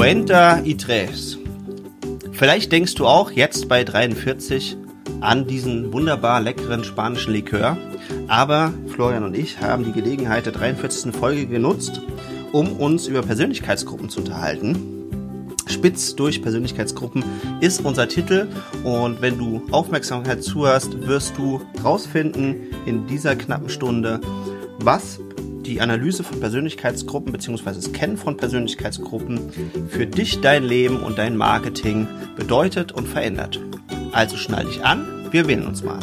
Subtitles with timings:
[0.00, 1.36] Cuenta y tres.
[2.32, 4.78] Vielleicht denkst du auch jetzt bei 43
[5.20, 7.76] an diesen wunderbar leckeren spanischen Likör.
[8.26, 11.14] Aber Florian und ich haben die Gelegenheit der 43.
[11.14, 12.00] Folge genutzt,
[12.50, 15.50] um uns über Persönlichkeitsgruppen zu unterhalten.
[15.66, 17.22] Spitz durch Persönlichkeitsgruppen
[17.60, 18.48] ist unser Titel
[18.84, 24.22] und wenn du Aufmerksamkeit zuhörst, wirst du rausfinden in dieser knappen Stunde,
[24.78, 25.20] was
[25.70, 27.74] die Analyse von Persönlichkeitsgruppen bzw.
[27.74, 29.52] das Kennen von Persönlichkeitsgruppen
[29.88, 33.60] für dich, dein Leben und dein Marketing bedeutet und verändert.
[34.10, 36.00] Also schnall dich an, wir wählen uns mal.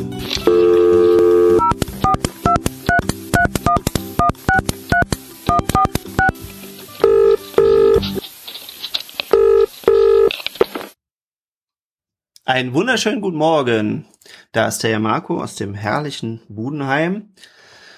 [12.45, 14.05] Einen wunderschönen guten Morgen.
[14.53, 17.33] Da ist der Marco aus dem herrlichen Budenheim.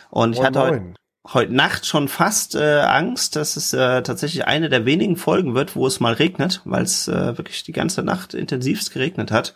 [0.09, 0.93] Und ich hatte heute,
[1.33, 5.75] heute Nacht schon fast äh, Angst, dass es äh, tatsächlich eine der wenigen Folgen wird,
[5.75, 9.53] wo es mal regnet, weil es äh, wirklich die ganze Nacht intensivst geregnet hat.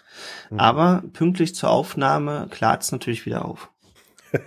[0.49, 0.59] Mhm.
[0.59, 3.69] Aber pünktlich zur Aufnahme klart es natürlich wieder auf.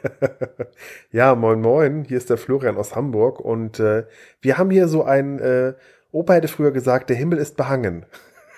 [1.13, 4.05] ja, moin moin, hier ist der Florian aus Hamburg und äh,
[4.41, 5.75] wir haben hier so ein, äh,
[6.13, 8.07] Opa hätte früher gesagt, der Himmel ist behangen.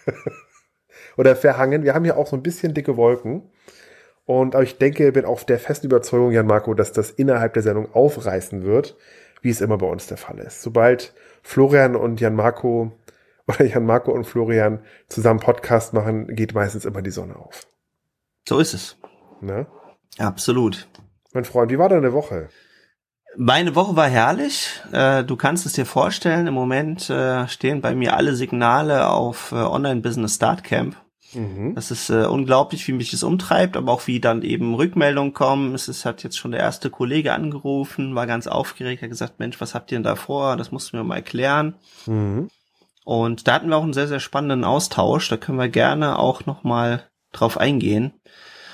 [1.17, 1.83] Oder verhangen.
[1.83, 3.51] Wir haben hier auch so ein bisschen dicke Wolken.
[4.29, 7.63] Und aber ich denke, bin auch der festen Überzeugung, Jan Marco, dass das innerhalb der
[7.63, 8.95] Sendung aufreißen wird,
[9.41, 10.61] wie es immer bei uns der Fall ist.
[10.61, 12.93] Sobald Florian und Jan Marco
[13.49, 17.67] oder Jan Marco und Florian zusammen Podcast machen, geht meistens immer die Sonne auf.
[18.47, 18.99] So ist es.
[19.41, 19.67] Ne?
[20.19, 20.89] Absolut.
[21.33, 22.51] Mein Freund, wie war deine Woche?
[23.35, 24.83] Meine Woche war herrlich.
[24.93, 29.53] Äh, du kannst es dir vorstellen, im Moment äh, stehen bei mir alle Signale auf
[29.53, 30.97] äh, Online-Business Start Camp.
[31.35, 31.75] Mhm.
[31.75, 35.75] Das ist äh, unglaublich, wie mich das umtreibt, aber auch wie dann eben Rückmeldungen kommen.
[35.75, 39.61] Es ist, hat jetzt schon der erste Kollege angerufen, war ganz aufgeregt, hat gesagt, Mensch,
[39.61, 40.57] was habt ihr denn da vor?
[40.57, 41.75] Das musst du mir mal erklären.
[42.07, 42.51] Mhm.
[43.05, 45.29] Und da hatten wir auch einen sehr, sehr spannenden Austausch.
[45.29, 48.13] Da können wir gerne auch nochmal drauf eingehen.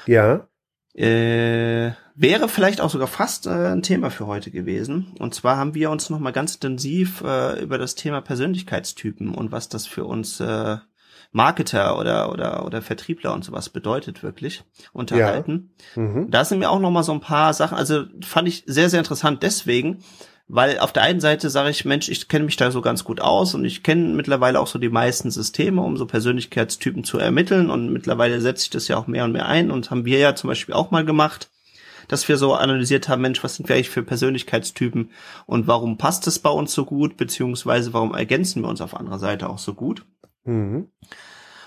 [0.06, 0.48] Ja.
[0.94, 5.14] Äh, wäre vielleicht auch sogar fast äh, ein Thema für heute gewesen.
[5.18, 9.68] Und zwar haben wir uns nochmal ganz intensiv äh, über das Thema Persönlichkeitstypen und was
[9.68, 10.78] das für uns äh,
[11.32, 15.74] Marketer oder, oder, oder Vertriebler und sowas bedeutet wirklich unterhalten.
[15.96, 16.02] Ja.
[16.02, 16.30] Mhm.
[16.30, 19.00] Da sind mir auch noch mal so ein paar Sachen, also fand ich sehr, sehr
[19.00, 20.02] interessant deswegen,
[20.46, 23.20] weil auf der einen Seite sage ich, Mensch, ich kenne mich da so ganz gut
[23.20, 27.70] aus und ich kenne mittlerweile auch so die meisten Systeme, um so Persönlichkeitstypen zu ermitteln
[27.70, 30.34] und mittlerweile setze ich das ja auch mehr und mehr ein und haben wir ja
[30.34, 31.50] zum Beispiel auch mal gemacht,
[32.08, 35.10] dass wir so analysiert haben, Mensch, was sind wir eigentlich für Persönlichkeitstypen
[35.46, 39.18] und warum passt es bei uns so gut, beziehungsweise warum ergänzen wir uns auf anderer
[39.18, 40.04] Seite auch so gut.
[40.44, 40.88] Mhm.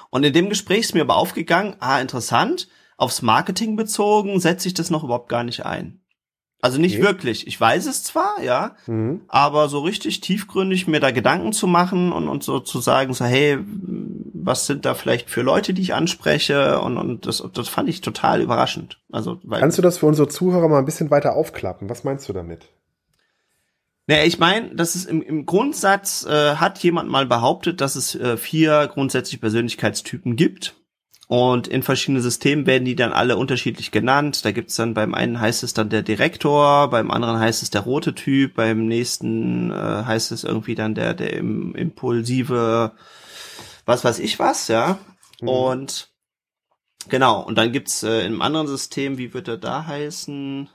[0.09, 2.67] Und in dem Gespräch ist mir aber aufgegangen, ah, interessant,
[2.97, 6.01] aufs Marketing bezogen setze ich das noch überhaupt gar nicht ein.
[6.59, 7.03] Also nicht okay.
[7.03, 7.45] wirklich.
[7.45, 9.21] Ich weiß es zwar, ja, mhm.
[9.27, 13.25] aber so richtig tiefgründig mir da Gedanken zu machen und, und so zu sagen, so,
[13.25, 13.59] hey,
[14.33, 16.79] was sind da vielleicht für Leute, die ich anspreche?
[16.79, 18.99] Und, und das, das fand ich total überraschend.
[19.11, 21.89] Also, weil Kannst du das für unsere Zuhörer mal ein bisschen weiter aufklappen?
[21.89, 22.67] Was meinst du damit?
[24.07, 28.15] Naja, ich meine, das ist im, im Grundsatz äh, hat jemand mal behauptet, dass es
[28.15, 30.75] äh, vier grundsätzliche Persönlichkeitstypen gibt.
[31.27, 34.45] Und in verschiedenen Systemen werden die dann alle unterschiedlich genannt.
[34.45, 37.81] Da gibt's dann beim einen heißt es dann der Direktor, beim anderen heißt es der
[37.81, 42.93] rote Typ, beim nächsten äh, heißt es irgendwie dann der der im, impulsive,
[43.85, 44.99] was weiß ich was, ja.
[45.41, 45.49] Mhm.
[45.49, 46.11] Und
[47.09, 47.41] genau.
[47.43, 50.69] Und dann gibt's äh, im anderen System, wie wird er da heißen?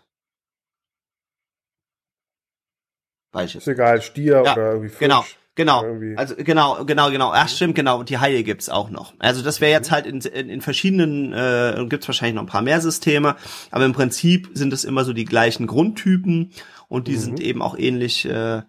[3.33, 4.99] Weiß Ist egal, Stier ja, oder irgendwie Fisch.
[4.99, 5.25] Genau.
[5.55, 5.85] Genau,
[6.17, 7.31] also genau, genau, genau.
[7.35, 7.99] Ach stimmt, genau.
[7.99, 9.13] Und die Haie gibt's auch noch.
[9.19, 9.95] Also das wäre jetzt mhm.
[9.95, 13.37] halt in, in, in verschiedenen, äh, gibt's wahrscheinlich noch ein paar mehr Systeme,
[13.71, 16.53] aber im Prinzip sind es immer so die gleichen Grundtypen
[16.89, 17.21] und die mhm.
[17.21, 18.63] sind eben auch ähnlich äh,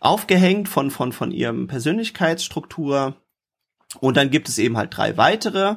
[0.00, 3.14] aufgehängt von von von ihrem Persönlichkeitsstruktur.
[4.00, 5.76] Und dann gibt es eben halt drei weitere.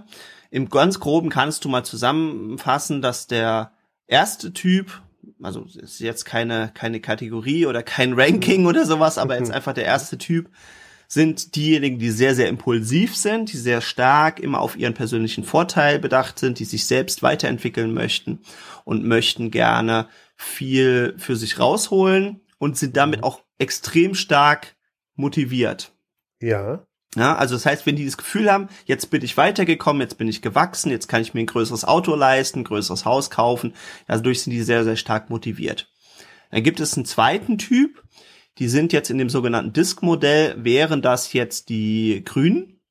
[0.49, 3.73] Im ganz groben kannst du mal zusammenfassen, dass der
[4.07, 5.03] erste Typ
[5.41, 9.85] also ist jetzt keine, keine Kategorie oder kein Ranking oder sowas, aber jetzt einfach der
[9.85, 10.49] erste Typ,
[11.07, 15.99] sind diejenigen, die sehr, sehr impulsiv sind, die sehr stark immer auf ihren persönlichen Vorteil
[15.99, 18.39] bedacht sind, die sich selbst weiterentwickeln möchten
[18.85, 24.75] und möchten gerne viel für sich rausholen und sind damit auch extrem stark
[25.15, 25.93] motiviert.
[26.41, 26.85] Ja.
[27.15, 30.27] Ja, also das heißt, wenn die das Gefühl haben, jetzt bin ich weitergekommen, jetzt bin
[30.27, 33.73] ich gewachsen, jetzt kann ich mir ein größeres Auto leisten, ein größeres Haus kaufen,
[34.07, 35.89] dadurch sind die sehr, sehr stark motiviert.
[36.51, 38.03] Dann gibt es einen zweiten Typ,
[38.57, 42.81] die sind jetzt in dem sogenannten Disk-Modell, wären das jetzt die Grünen.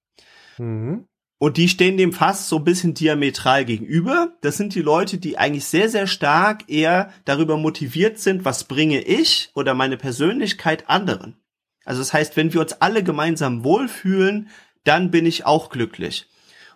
[0.59, 1.07] Mhm.
[1.39, 4.33] Und die stehen dem fast so ein bisschen diametral gegenüber.
[4.41, 9.03] Das sind die Leute, die eigentlich sehr, sehr stark eher darüber motiviert sind, was bringe
[9.03, 11.37] ich oder meine Persönlichkeit anderen.
[11.85, 14.49] Also das heißt, wenn wir uns alle gemeinsam wohlfühlen,
[14.85, 16.29] dann bin ich auch glücklich.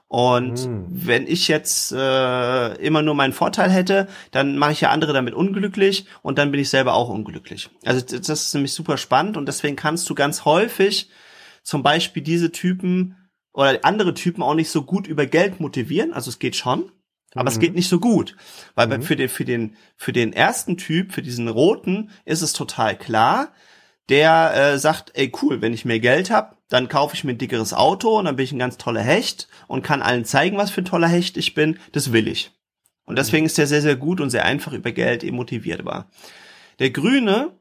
[0.09, 0.87] Und mhm.
[0.89, 5.35] wenn ich jetzt äh, immer nur meinen Vorteil hätte, dann mache ich ja andere damit
[5.35, 7.69] unglücklich und dann bin ich selber auch unglücklich.
[7.85, 11.11] Also das ist nämlich super spannend und deswegen kannst du ganz häufig
[11.63, 13.17] zum Beispiel diese Typen
[13.53, 16.15] oder andere Typen auch nicht so gut über Geld motivieren.
[16.15, 16.91] Also es geht schon,
[17.35, 17.49] aber mhm.
[17.49, 18.35] es geht nicht so gut,
[18.75, 19.03] weil mhm.
[19.03, 23.53] für den für den für den ersten Typ, für diesen roten, ist es total klar.
[24.09, 27.39] Der äh, sagt, ey cool, wenn ich mehr Geld habe, dann kaufe ich mir ein
[27.39, 30.71] dickeres Auto und dann bin ich ein ganz toller Hecht und kann allen zeigen, was
[30.71, 31.79] für ein toller Hecht ich bin.
[31.93, 32.51] Das will ich.
[33.05, 36.11] Und deswegen ist der sehr, sehr gut und sehr einfach über Geld eben motivierbar.
[36.79, 37.53] Der Grüne,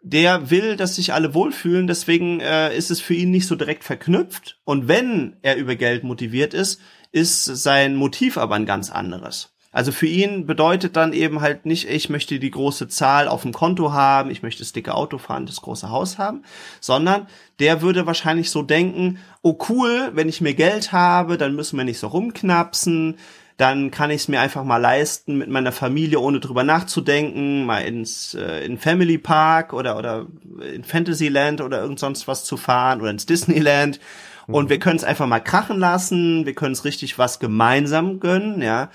[0.00, 3.84] der will, dass sich alle wohlfühlen, deswegen äh, ist es für ihn nicht so direkt
[3.84, 4.60] verknüpft.
[4.64, 6.80] Und wenn er über Geld motiviert ist,
[7.12, 9.52] ist sein Motiv aber ein ganz anderes.
[9.72, 13.52] Also für ihn bedeutet dann eben halt nicht, ich möchte die große Zahl auf dem
[13.52, 16.42] Konto haben, ich möchte das dicke Auto fahren, das große Haus haben,
[16.80, 17.28] sondern
[17.60, 21.84] der würde wahrscheinlich so denken, oh cool, wenn ich mehr Geld habe, dann müssen wir
[21.84, 23.16] nicht so rumknapsen,
[23.58, 27.80] dann kann ich es mir einfach mal leisten, mit meiner Familie, ohne drüber nachzudenken, mal
[27.80, 30.26] ins äh, in Family Park oder oder
[30.74, 34.00] in Fantasyland oder irgend sonst was zu fahren oder ins Disneyland.
[34.46, 38.62] Und wir können es einfach mal krachen lassen, wir können es richtig was gemeinsam gönnen,
[38.62, 38.90] ja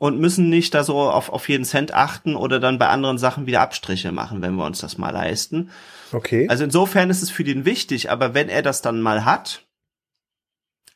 [0.00, 3.46] und müssen nicht da so auf, auf jeden Cent achten oder dann bei anderen Sachen
[3.46, 5.68] wieder Abstriche machen, wenn wir uns das mal leisten.
[6.10, 6.48] Okay.
[6.48, 9.66] Also insofern ist es für den wichtig, aber wenn er das dann mal hat,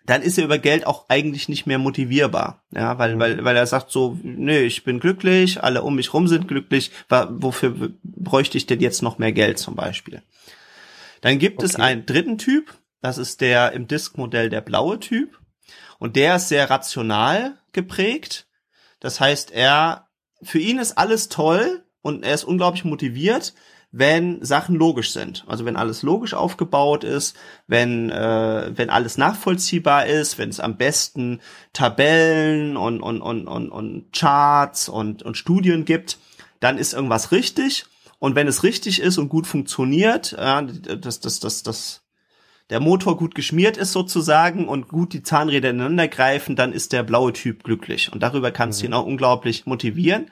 [0.06, 2.64] dann ist er über Geld auch eigentlich nicht mehr motivierbar.
[2.74, 3.20] Ja, weil, mhm.
[3.20, 6.90] weil, weil er sagt so, nee, ich bin glücklich, alle um mich rum sind glücklich,
[7.10, 10.22] wofür bräuchte ich denn jetzt noch mehr Geld zum Beispiel?
[11.20, 11.66] Dann gibt okay.
[11.66, 12.72] es einen dritten Typ,
[13.02, 15.38] das ist der im Disk-Modell der blaue Typ.
[15.98, 18.46] Und der ist sehr rational geprägt.
[19.04, 20.08] Das heißt, er,
[20.42, 23.52] für ihn ist alles toll und er ist unglaublich motiviert,
[23.92, 25.44] wenn Sachen logisch sind.
[25.46, 27.36] Also wenn alles logisch aufgebaut ist,
[27.66, 31.42] wenn, äh, wenn alles nachvollziehbar ist, wenn es am besten
[31.74, 36.16] Tabellen und, und, und, und, und Charts und, und Studien gibt,
[36.60, 37.84] dann ist irgendwas richtig.
[38.18, 40.64] Und wenn es richtig ist und gut funktioniert, äh,
[40.96, 42.03] das, das, das, das
[42.70, 47.02] der Motor gut geschmiert ist sozusagen und gut die Zahnräder ineinander greifen, dann ist der
[47.02, 48.12] blaue Typ glücklich.
[48.12, 48.90] Und darüber kannst du mhm.
[48.90, 50.30] ihn auch unglaublich motivieren.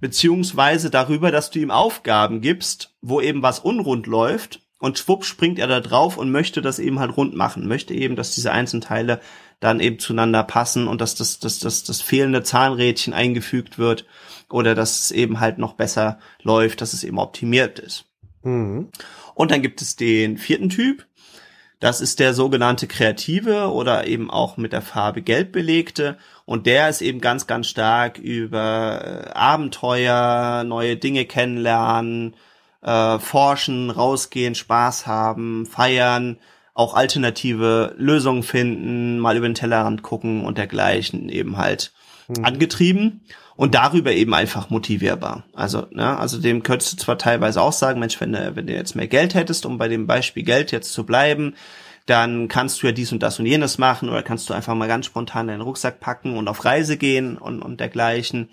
[0.00, 5.58] Beziehungsweise darüber, dass du ihm Aufgaben gibst, wo eben was unrund läuft und schwupp springt
[5.58, 8.82] er da drauf und möchte das eben halt rund machen, möchte eben, dass diese einzelnen
[8.82, 9.20] Teile
[9.60, 14.04] dann eben zueinander passen und dass das, das, das, das fehlende Zahnrädchen eingefügt wird
[14.50, 18.04] oder dass es eben halt noch besser läuft, dass es eben optimiert ist.
[18.42, 18.90] Mhm.
[19.34, 21.06] Und dann gibt es den vierten Typ,
[21.84, 26.16] das ist der sogenannte Kreative oder eben auch mit der Farbe Gelb belegte.
[26.46, 32.36] Und der ist eben ganz, ganz stark über äh, Abenteuer, neue Dinge kennenlernen,
[32.80, 36.38] äh, forschen, rausgehen, Spaß haben, feiern,
[36.72, 41.92] auch alternative Lösungen finden, mal über den Tellerrand gucken und dergleichen eben halt
[42.28, 42.46] mhm.
[42.46, 43.20] angetrieben
[43.56, 45.44] und darüber eben einfach motivierbar.
[45.52, 48.72] Also, ne, also dem könntest du zwar teilweise auch sagen, Mensch, wenn du, wenn du
[48.72, 51.54] jetzt mehr Geld hättest, um bei dem Beispiel Geld jetzt zu bleiben,
[52.06, 54.88] dann kannst du ja dies und das und jenes machen oder kannst du einfach mal
[54.88, 58.50] ganz spontan deinen Rucksack packen und auf Reise gehen und, und dergleichen.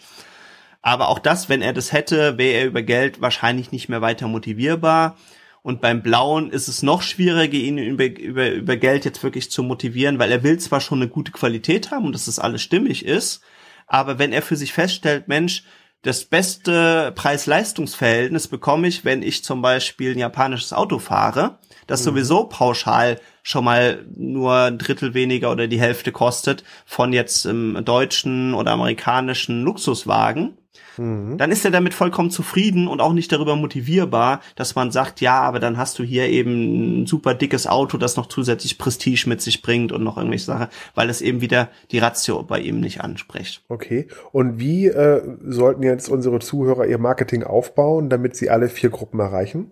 [0.82, 4.28] Aber auch das, wenn er das hätte, wäre er über Geld wahrscheinlich nicht mehr weiter
[4.28, 5.18] motivierbar.
[5.64, 9.62] Und beim Blauen ist es noch schwieriger, ihn über, über, über Geld jetzt wirklich zu
[9.62, 13.06] motivieren, weil er will zwar schon eine gute Qualität haben und dass das alles stimmig
[13.06, 13.44] ist,
[13.92, 15.64] aber wenn er für sich feststellt, Mensch,
[16.02, 22.06] das beste Preis-Leistungs-Verhältnis bekomme ich, wenn ich zum Beispiel ein japanisches Auto fahre, das mhm.
[22.06, 27.84] sowieso pauschal schon mal nur ein Drittel weniger oder die Hälfte kostet von jetzt im
[27.84, 30.58] deutschen oder amerikanischen Luxuswagen
[30.98, 31.38] Mhm.
[31.38, 35.40] dann ist er damit vollkommen zufrieden und auch nicht darüber motivierbar, dass man sagt, ja,
[35.42, 39.42] aber dann hast du hier eben ein super dickes Auto, das noch zusätzlich Prestige mit
[39.42, 43.02] sich bringt und noch irgendwelche Sachen, weil es eben wieder die Ratio bei ihm nicht
[43.02, 43.64] anspricht.
[43.68, 44.08] Okay.
[44.32, 49.20] Und wie äh, sollten jetzt unsere Zuhörer ihr Marketing aufbauen, damit sie alle vier Gruppen
[49.20, 49.72] erreichen?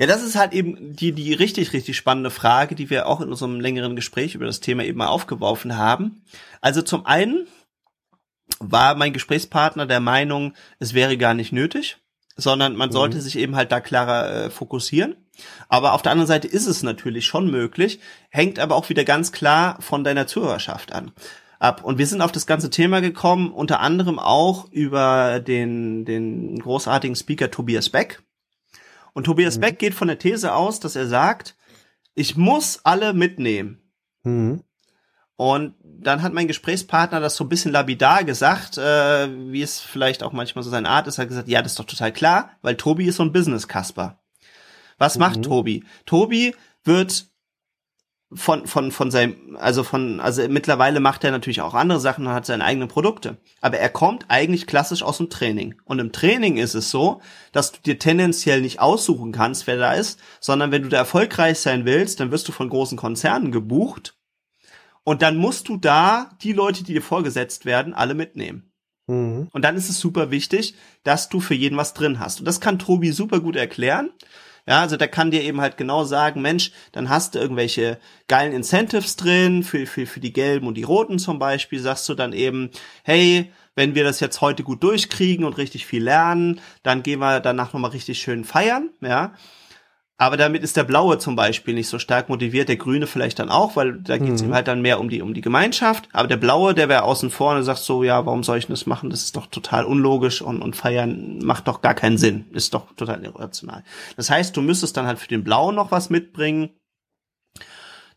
[0.00, 3.28] Ja, das ist halt eben die, die richtig, richtig spannende Frage, die wir auch in
[3.28, 6.22] unserem längeren Gespräch über das Thema eben mal aufgeworfen haben.
[6.62, 7.46] Also zum einen
[8.58, 11.98] war mein Gesprächspartner der Meinung, es wäre gar nicht nötig,
[12.36, 13.20] sondern man sollte mhm.
[13.20, 15.16] sich eben halt da klarer äh, fokussieren.
[15.68, 19.32] Aber auf der anderen Seite ist es natürlich schon möglich, hängt aber auch wieder ganz
[19.32, 21.12] klar von deiner Zuhörerschaft an.
[21.58, 21.84] Ab.
[21.84, 27.14] Und wir sind auf das ganze Thema gekommen, unter anderem auch über den, den großartigen
[27.14, 28.22] Speaker Tobias Beck.
[29.12, 29.60] Und Tobias mhm.
[29.60, 31.56] Beck geht von der These aus, dass er sagt,
[32.14, 33.82] ich muss alle mitnehmen.
[34.22, 34.62] Mhm.
[35.40, 40.22] Und dann hat mein Gesprächspartner das so ein bisschen lapidar gesagt, äh, wie es vielleicht
[40.22, 42.76] auch manchmal so seine Art ist, hat gesagt, ja, das ist doch total klar, weil
[42.76, 44.18] Tobi ist so ein Business-Kasper.
[44.98, 45.42] Was macht mhm.
[45.44, 45.84] Tobi?
[46.04, 46.54] Tobi
[46.84, 47.28] wird
[48.34, 52.34] von, von, von seinem, also von, also mittlerweile macht er natürlich auch andere Sachen und
[52.34, 53.38] hat seine eigenen Produkte.
[53.62, 55.74] Aber er kommt eigentlich klassisch aus dem Training.
[55.86, 59.94] Und im Training ist es so, dass du dir tendenziell nicht aussuchen kannst, wer da
[59.94, 64.19] ist, sondern wenn du da erfolgreich sein willst, dann wirst du von großen Konzernen gebucht.
[65.04, 68.72] Und dann musst du da die Leute, die dir vorgesetzt werden, alle mitnehmen.
[69.06, 69.48] Mhm.
[69.52, 72.40] Und dann ist es super wichtig, dass du für jeden was drin hast.
[72.40, 74.10] Und das kann Tobi super gut erklären.
[74.66, 78.52] Ja, also der kann dir eben halt genau sagen, Mensch, dann hast du irgendwelche geilen
[78.52, 82.32] Incentives drin, für, für, für die gelben und die roten zum Beispiel, sagst du dann
[82.32, 82.70] eben,
[83.02, 87.40] hey, wenn wir das jetzt heute gut durchkriegen und richtig viel lernen, dann gehen wir
[87.40, 89.34] danach nochmal richtig schön feiern, ja.
[90.20, 93.48] Aber damit ist der Blaue zum Beispiel nicht so stark motiviert, der Grüne vielleicht dann
[93.48, 94.48] auch, weil da geht es mhm.
[94.48, 96.10] ihm halt dann mehr um die, um die Gemeinschaft.
[96.12, 98.84] Aber der Blaue, der wäre außen vor und sagt so, ja, warum soll ich das
[98.84, 99.08] machen?
[99.08, 102.44] Das ist doch total unlogisch und, und feiern macht doch gar keinen Sinn.
[102.52, 103.82] Ist doch total irrational.
[104.18, 106.68] Das heißt, du müsstest dann halt für den Blauen noch was mitbringen,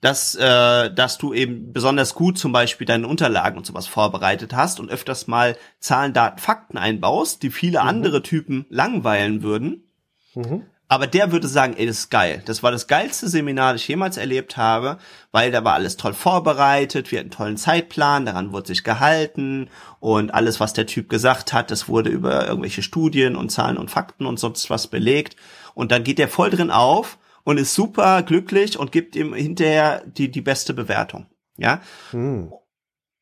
[0.01, 4.81] dass, äh, dass du eben besonders gut zum Beispiel deine Unterlagen und sowas vorbereitet hast
[4.81, 7.87] und öfters mal Zahlen, Daten, Fakten einbaust, die viele mhm.
[7.87, 9.89] andere Typen langweilen würden.
[10.35, 10.63] Mhm.
[10.93, 12.43] Aber der würde sagen, ey, das ist geil.
[12.45, 14.99] Das war das geilste Seminar, das ich jemals erlebt habe,
[15.31, 19.71] weil da war alles toll vorbereitet, wir hatten einen tollen Zeitplan, daran wurde sich gehalten
[19.99, 23.89] und alles, was der Typ gesagt hat, das wurde über irgendwelche Studien und Zahlen und
[23.89, 25.35] Fakten und sonst was belegt.
[25.73, 30.03] Und dann geht der voll drin auf und ist super glücklich und gibt ihm hinterher
[30.05, 31.25] die, die beste Bewertung.
[31.57, 31.81] Ja.
[32.11, 32.53] Hm.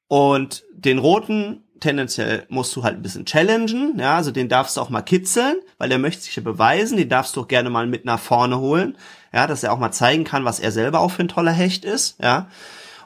[0.10, 4.82] Und den roten tendenziell musst du halt ein bisschen challengen, ja, also den darfst du
[4.82, 7.88] auch mal kitzeln, weil der möchte sich ja beweisen, den darfst du auch gerne mal
[7.88, 8.96] mit nach vorne holen,
[9.34, 11.84] ja, dass er auch mal zeigen kann, was er selber auch für ein toller Hecht
[11.84, 12.48] ist, ja.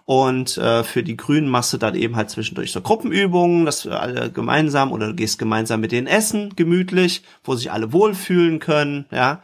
[0.07, 3.99] Und äh, für die Grünen machst du dann eben halt zwischendurch so Gruppenübungen, dass wir
[3.99, 9.05] alle gemeinsam oder du gehst gemeinsam mit denen essen, gemütlich, wo sich alle wohlfühlen können,
[9.11, 9.41] ja.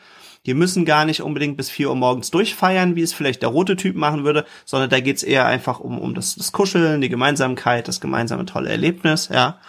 [0.48, 3.75] Die müssen gar nicht unbedingt bis vier Uhr morgens durchfeiern, wie es vielleicht der rote
[3.75, 7.88] Typ machen würde, sondern da geht's eher einfach um, um das, das Kuscheln, die Gemeinsamkeit,
[7.88, 9.60] das gemeinsame tolle Erlebnis, ja.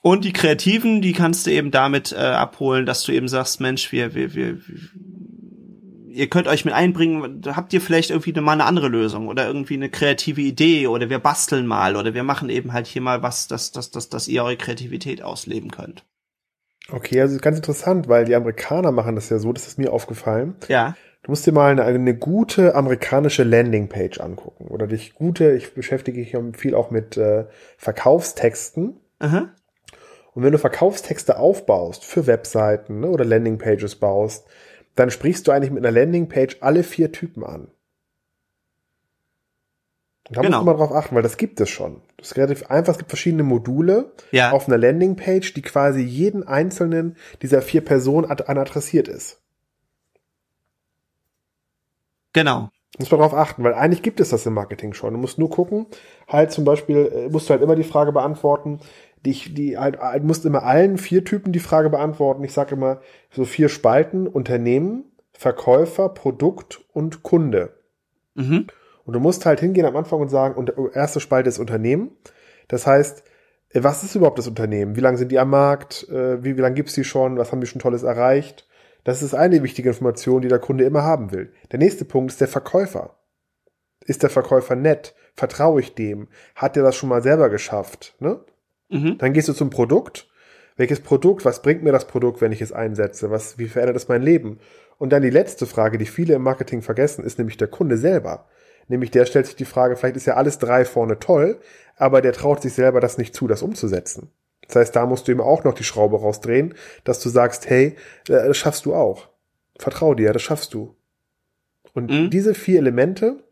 [0.00, 3.92] Und die Kreativen, die kannst du eben damit äh, abholen, dass du eben sagst, Mensch,
[3.92, 4.58] wir, wir, wir,
[6.08, 9.74] ihr könnt euch mit einbringen, habt ihr vielleicht irgendwie mal eine andere Lösung oder irgendwie
[9.74, 13.48] eine kreative Idee oder wir basteln mal oder wir machen eben halt hier mal was,
[13.48, 16.04] dass, dass, dass, dass ihr eure Kreativität ausleben könnt.
[16.90, 20.56] Okay, also ganz interessant, weil die Amerikaner machen das ja so, das ist mir aufgefallen.
[20.68, 20.96] Ja.
[21.22, 26.20] Du musst dir mal eine, eine gute amerikanische Landingpage angucken oder dich gute, ich beschäftige
[26.20, 27.44] mich viel auch mit äh,
[27.76, 29.00] Verkaufstexten.
[29.18, 29.50] Aha.
[30.34, 34.46] Und wenn du Verkaufstexte aufbaust für Webseiten ne, oder Landingpages baust,
[34.94, 37.68] dann sprichst du eigentlich mit einer Landingpage alle vier Typen an.
[40.30, 40.58] Da genau.
[40.58, 42.02] musst du mal drauf achten, weil das gibt es schon.
[42.18, 42.92] Das ist relativ einfach.
[42.92, 44.52] Es gibt verschiedene Module ja.
[44.52, 49.40] auf einer Landingpage, die quasi jeden einzelnen dieser vier Personen an adressiert ist.
[52.34, 52.68] Genau.
[52.98, 55.14] Muss man darauf achten, weil eigentlich gibt es das im Marketing schon.
[55.14, 55.86] Du musst nur gucken,
[56.26, 58.80] halt zum Beispiel, äh, musst du halt immer die Frage beantworten,
[59.24, 62.44] die, die halt, halt musst immer allen vier Typen die Frage beantworten.
[62.44, 67.74] Ich sage immer so vier Spalten, Unternehmen, Verkäufer, Produkt und Kunde.
[68.34, 68.66] Mhm.
[69.08, 72.10] Und du musst halt hingehen am Anfang und sagen, und erste Spalte ist Unternehmen.
[72.68, 73.24] Das heißt,
[73.70, 74.96] äh, was ist überhaupt das Unternehmen?
[74.96, 76.06] Wie lange sind die am Markt?
[76.10, 77.38] Äh, wie, wie lange gibt's die schon?
[77.38, 78.68] Was haben die schon Tolles erreicht?
[79.04, 81.54] Das ist eine wichtige Information, die der Kunde immer haben will.
[81.72, 83.16] Der nächste Punkt ist der Verkäufer.
[84.04, 85.14] Ist der Verkäufer nett?
[85.34, 86.28] Vertraue ich dem?
[86.54, 88.14] Hat der das schon mal selber geschafft?
[88.18, 88.40] Ne?
[88.90, 89.16] Mhm.
[89.16, 90.28] Dann gehst du zum Produkt.
[90.76, 91.46] Welches Produkt?
[91.46, 93.30] Was bringt mir das Produkt, wenn ich es einsetze?
[93.30, 94.58] Was, wie verändert es mein Leben?
[94.98, 98.46] Und dann die letzte Frage, die viele im Marketing vergessen, ist nämlich der Kunde selber.
[98.88, 101.60] Nämlich der stellt sich die Frage, vielleicht ist ja alles drei vorne toll,
[101.96, 104.30] aber der traut sich selber das nicht zu, das umzusetzen.
[104.66, 107.96] Das heißt, da musst du ihm auch noch die Schraube rausdrehen, dass du sagst, hey,
[108.28, 109.28] äh, das schaffst du auch.
[109.78, 110.94] Vertrau dir, das schaffst du.
[111.94, 112.30] Und mhm.
[112.30, 113.42] diese vier Elemente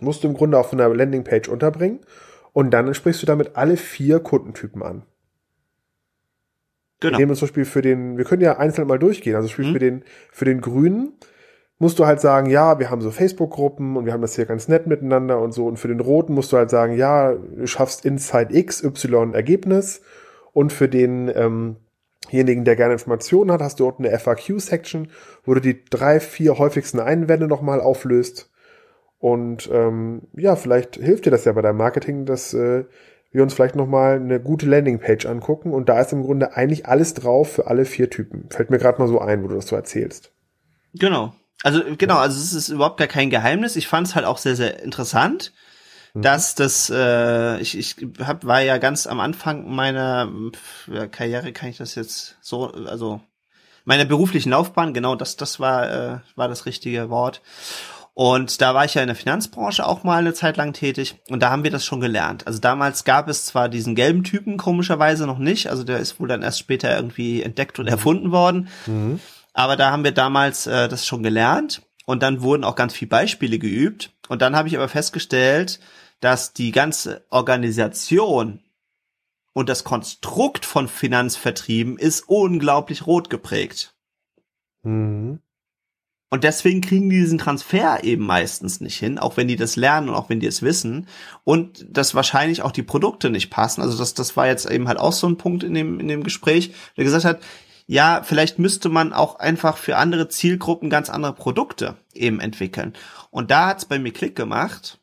[0.00, 2.00] musst du im Grunde auf einer Landingpage unterbringen
[2.52, 5.02] und dann sprichst du damit alle vier Kundentypen an.
[7.00, 7.18] Genau.
[7.18, 9.34] Wir nehmen zum Beispiel für den, wir können ja einzeln mal durchgehen.
[9.34, 9.72] Also Beispiel mhm.
[9.72, 11.14] für den, für den Grünen
[11.82, 14.68] musst du halt sagen, ja, wir haben so Facebook-Gruppen und wir haben das hier ganz
[14.68, 15.66] nett miteinander und so.
[15.66, 20.00] Und für den Roten musst du halt sagen, ja, du schaffst Inside X, Y Ergebnis.
[20.52, 21.74] Und für den ähm,
[22.30, 25.08] denjenigen, der gerne Informationen hat, hast du dort eine FAQ-Section,
[25.44, 28.52] wo du die drei, vier häufigsten Einwände nochmal auflöst.
[29.18, 32.84] Und ähm, ja, vielleicht hilft dir das ja bei deinem Marketing, dass äh,
[33.32, 35.72] wir uns vielleicht nochmal eine gute Landingpage angucken.
[35.72, 38.46] Und da ist im Grunde eigentlich alles drauf für alle vier Typen.
[38.50, 40.30] Fällt mir gerade mal so ein, wo du das so erzählst.
[40.94, 41.32] Genau.
[41.62, 43.76] Also genau, also es ist überhaupt gar kein Geheimnis.
[43.76, 45.52] Ich fand es halt auch sehr, sehr interessant,
[46.14, 46.22] mhm.
[46.22, 50.30] dass das, äh, ich, ich hab, war ja ganz am Anfang meiner
[51.10, 53.20] Karriere, kann ich das jetzt so, also
[53.84, 57.42] Meiner beruflichen Laufbahn, genau, das, das war, äh, war das richtige Wort.
[58.14, 61.42] Und da war ich ja in der Finanzbranche auch mal eine Zeit lang tätig und
[61.42, 62.46] da haben wir das schon gelernt.
[62.46, 66.28] Also damals gab es zwar diesen gelben Typen komischerweise noch nicht, also der ist wohl
[66.28, 69.18] dann erst später irgendwie entdeckt und erfunden worden, mhm.
[69.52, 73.10] Aber da haben wir damals äh, das schon gelernt und dann wurden auch ganz viele
[73.10, 75.80] Beispiele geübt und dann habe ich aber festgestellt,
[76.20, 78.60] dass die ganze Organisation
[79.52, 83.94] und das Konstrukt von Finanzvertrieben ist unglaublich rot geprägt.
[84.82, 85.40] Mhm.
[86.30, 90.08] Und deswegen kriegen die diesen Transfer eben meistens nicht hin, auch wenn die das lernen
[90.08, 91.06] und auch wenn die es wissen.
[91.44, 93.82] Und dass wahrscheinlich auch die Produkte nicht passen.
[93.82, 96.24] Also das, das war jetzt eben halt auch so ein Punkt in dem, in dem
[96.24, 97.40] Gespräch, der gesagt hat,
[97.86, 102.94] ja, vielleicht müsste man auch einfach für andere Zielgruppen ganz andere Produkte eben entwickeln.
[103.30, 104.98] Und da hat's bei mir Klick gemacht,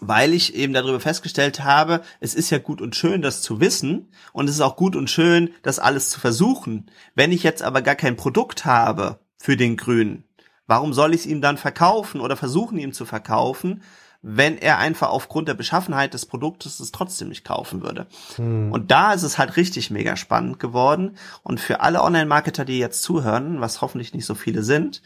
[0.00, 4.08] weil ich eben darüber festgestellt habe, es ist ja gut und schön, das zu wissen
[4.32, 6.90] und es ist auch gut und schön, das alles zu versuchen.
[7.14, 10.26] Wenn ich jetzt aber gar kein Produkt habe für den Grünen,
[10.66, 13.82] Warum soll ich es ihm dann verkaufen oder versuchen ihm zu verkaufen,
[14.22, 18.06] wenn er einfach aufgrund der Beschaffenheit des Produktes es trotzdem nicht kaufen würde?
[18.36, 18.72] Hm.
[18.72, 21.16] Und da ist es halt richtig mega spannend geworden.
[21.42, 25.02] Und für alle Online-Marketer, die jetzt zuhören, was hoffentlich nicht so viele sind,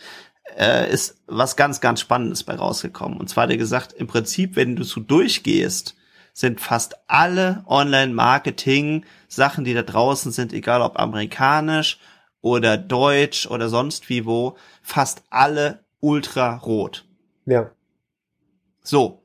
[0.56, 3.18] äh, ist was ganz, ganz Spannendes bei rausgekommen.
[3.18, 5.96] Und zwar hat er gesagt, im Prinzip, wenn du so durchgehst,
[6.32, 11.98] sind fast alle Online-Marketing-Sachen, die da draußen sind, egal ob amerikanisch
[12.40, 17.04] oder Deutsch oder sonst wie wo, fast alle ultra rot.
[17.46, 17.70] Ja.
[18.82, 19.22] So.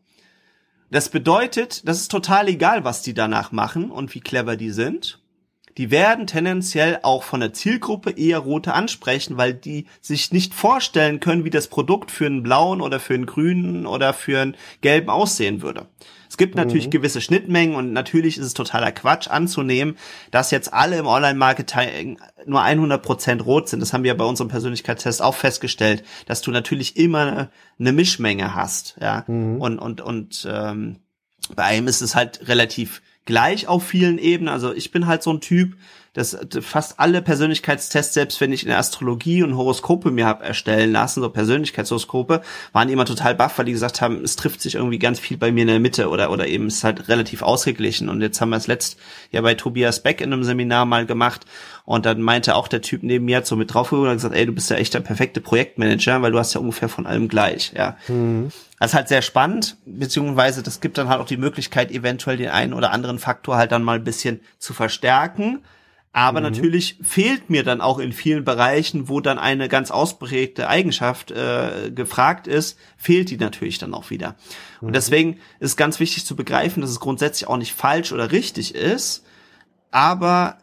[0.91, 5.21] Das bedeutet, das ist total egal, was die danach machen und wie clever die sind.
[5.77, 11.19] Die werden tendenziell auch von der Zielgruppe eher rote ansprechen, weil die sich nicht vorstellen
[11.19, 15.09] können, wie das Produkt für einen blauen oder für einen grünen oder für einen gelben
[15.09, 15.87] aussehen würde.
[16.29, 16.91] Es gibt natürlich mhm.
[16.91, 19.97] gewisse Schnittmengen und natürlich ist es totaler Quatsch anzunehmen,
[20.31, 23.79] dass jetzt alle im Online-Marketing nur 100% rot sind.
[23.79, 28.97] Das haben wir bei unserem Persönlichkeitstest auch festgestellt, dass du natürlich immer eine Mischmenge hast,
[28.99, 29.23] ja.
[29.27, 29.61] Mhm.
[29.61, 30.97] Und und und ähm,
[31.55, 34.53] bei einem ist es halt relativ gleich auf vielen Ebenen.
[34.53, 35.75] Also ich bin halt so ein Typ,
[36.15, 40.93] dass fast alle Persönlichkeitstests, selbst wenn ich in der Astrologie und Horoskope mir habe erstellen
[40.93, 44.97] lassen, so Persönlichkeitshoroskope, waren immer total baff, weil die gesagt haben, es trifft sich irgendwie
[44.97, 48.07] ganz viel bei mir in der Mitte oder oder eben ist halt relativ ausgeglichen.
[48.07, 48.97] Und jetzt haben wir es letzt
[49.31, 51.45] ja bei Tobias Beck in einem Seminar mal gemacht
[51.83, 54.45] und dann meinte auch der Typ neben mir, hat so mit draufgeguckt und gesagt, ey,
[54.45, 57.73] du bist ja echt der perfekte Projektmanager, weil du hast ja ungefähr von allem gleich,
[57.75, 57.97] ja.
[58.07, 58.51] Mhm.
[58.79, 62.49] Das ist halt sehr spannend, beziehungsweise das gibt dann halt auch die Möglichkeit, eventuell den
[62.49, 65.61] einen oder anderen Faktor halt dann mal ein bisschen zu verstärken
[66.15, 66.45] aber mhm.
[66.45, 71.91] natürlich fehlt mir dann auch in vielen Bereichen, wo dann eine ganz ausprägte Eigenschaft äh,
[71.93, 74.37] gefragt ist, fehlt die natürlich dann auch wieder.
[74.79, 74.87] Mhm.
[74.87, 78.75] Und deswegen ist ganz wichtig zu begreifen, dass es grundsätzlich auch nicht falsch oder richtig
[78.75, 79.25] ist,
[79.91, 80.59] aber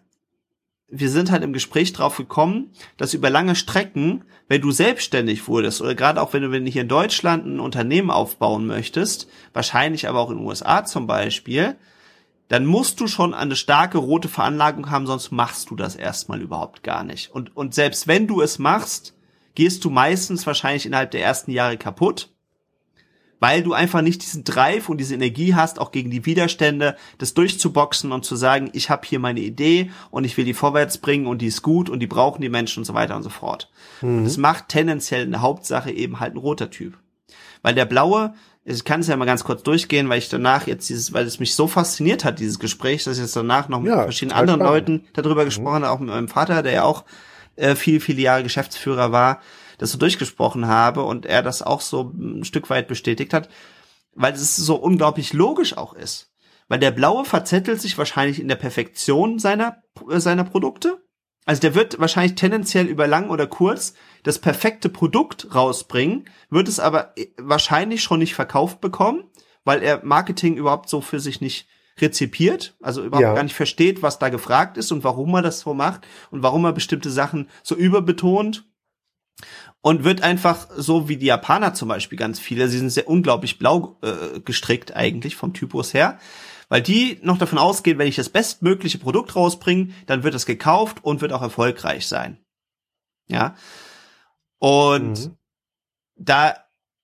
[0.89, 5.83] wir sind halt im Gespräch drauf gekommen, dass über lange Strecken, wenn du selbstständig wurdest
[5.83, 10.09] oder gerade auch wenn du, wenn du hier in Deutschland ein Unternehmen aufbauen möchtest, wahrscheinlich
[10.09, 11.77] aber auch in den USA zum Beispiel,
[12.49, 16.83] dann musst du schon eine starke rote Veranlagung haben, sonst machst du das erstmal überhaupt
[16.83, 17.31] gar nicht.
[17.31, 19.15] Und, und selbst wenn du es machst,
[19.55, 22.29] gehst du meistens wahrscheinlich innerhalb der ersten Jahre kaputt,
[23.43, 27.35] weil du einfach nicht diesen Drive und diese Energie hast, auch gegen die Widerstände, das
[27.35, 31.27] durchzuboxen und zu sagen, ich habe hier meine Idee und ich will die vorwärts bringen
[31.27, 33.69] und die ist gut und die brauchen die Menschen und so weiter und so fort.
[34.01, 34.19] Mhm.
[34.19, 36.97] Und es macht tendenziell eine Hauptsache eben halt ein roter Typ.
[37.63, 40.89] Weil der blaue, ich kann es ja mal ganz kurz durchgehen, weil ich danach jetzt
[40.89, 43.91] dieses, weil es mich so fasziniert hat, dieses Gespräch, dass ich jetzt danach noch mit
[43.91, 44.89] ja, verschiedenen anderen spannend.
[44.89, 45.47] Leuten darüber mhm.
[45.47, 47.05] gesprochen habe, auch mit meinem Vater, der ja auch
[47.57, 49.41] äh, viel, viele Jahre Geschäftsführer war,
[49.79, 53.49] das so durchgesprochen habe und er das auch so ein Stück weit bestätigt hat,
[54.15, 56.31] weil es so unglaublich logisch auch ist.
[56.69, 61.02] Weil der Blaue verzettelt sich wahrscheinlich in der Perfektion seiner, äh, seiner Produkte.
[61.45, 66.79] Also der wird wahrscheinlich tendenziell über lang oder kurz das perfekte Produkt rausbringen, wird es
[66.79, 69.25] aber äh, wahrscheinlich schon nicht verkauft bekommen,
[69.65, 71.67] weil er Marketing überhaupt so für sich nicht
[72.01, 73.35] rezipiert, also überhaupt ja.
[73.35, 76.65] gar nicht versteht, was da gefragt ist und warum er das so macht und warum
[76.65, 78.65] er bestimmte Sachen so überbetont
[79.83, 83.59] und wird einfach so wie die Japaner zum Beispiel ganz viele, sie sind sehr unglaublich
[83.59, 86.19] blau äh, gestrickt eigentlich vom Typus her,
[86.73, 91.05] weil die noch davon ausgehen, wenn ich das bestmögliche Produkt rausbringe, dann wird es gekauft
[91.05, 92.39] und wird auch erfolgreich sein.
[93.29, 93.57] Ja.
[94.59, 95.37] Und mhm.
[96.17, 96.55] da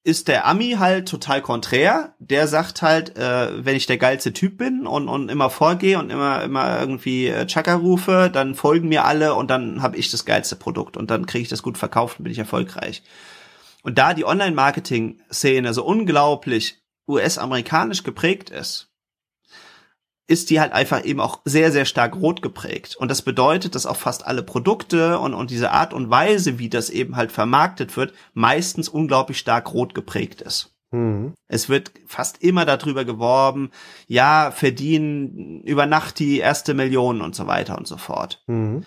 [0.04, 2.14] ist der Ami halt total konträr.
[2.18, 6.08] Der sagt halt, äh, wenn ich der geilste Typ bin und, und immer vorgehe und
[6.08, 10.24] immer immer irgendwie äh, Chaka rufe, dann folgen mir alle und dann habe ich das
[10.24, 13.02] geilste Produkt und dann kriege ich das gut verkauft und bin ich erfolgreich.
[13.82, 18.87] Und da die Online-Marketing-Szene so unglaublich US-amerikanisch geprägt ist
[20.28, 22.96] ist die halt einfach eben auch sehr, sehr stark rot geprägt.
[22.96, 26.68] Und das bedeutet, dass auch fast alle Produkte und, und diese Art und Weise, wie
[26.68, 30.76] das eben halt vermarktet wird, meistens unglaublich stark rot geprägt ist.
[30.90, 31.32] Mhm.
[31.48, 33.70] Es wird fast immer darüber geworben,
[34.06, 38.42] ja, verdienen über Nacht die erste Million und so weiter und so fort.
[38.46, 38.84] Mhm.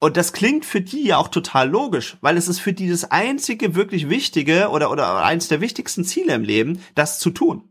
[0.00, 3.04] Und das klingt für die ja auch total logisch, weil es ist für die das
[3.04, 7.70] einzige wirklich wichtige oder, oder eins der wichtigsten Ziele im Leben, das zu tun.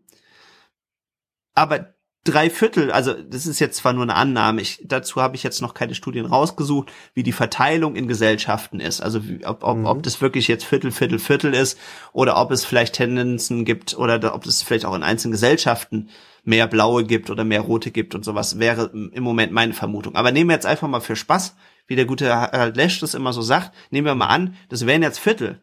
[1.54, 1.93] Aber
[2.24, 5.62] drei Viertel, also das ist jetzt zwar nur eine Annahme, ich, dazu habe ich jetzt
[5.62, 9.02] noch keine Studien rausgesucht, wie die Verteilung in Gesellschaften ist.
[9.02, 9.86] Also wie, ob, ob, mhm.
[9.86, 11.78] ob das wirklich jetzt Viertel, Viertel, Viertel ist
[12.14, 16.10] oder ob es vielleicht Tendenzen gibt oder ob es vielleicht auch in einzelnen Gesellschaften
[16.46, 20.16] mehr blaue gibt oder mehr rote gibt und sowas, wäre im Moment meine Vermutung.
[20.16, 21.56] Aber nehmen wir jetzt einfach mal für Spaß,
[21.88, 25.04] wie der gute Harald Lesch das immer so sagt, nehmen wir mal an, das wären
[25.04, 25.62] jetzt Viertel.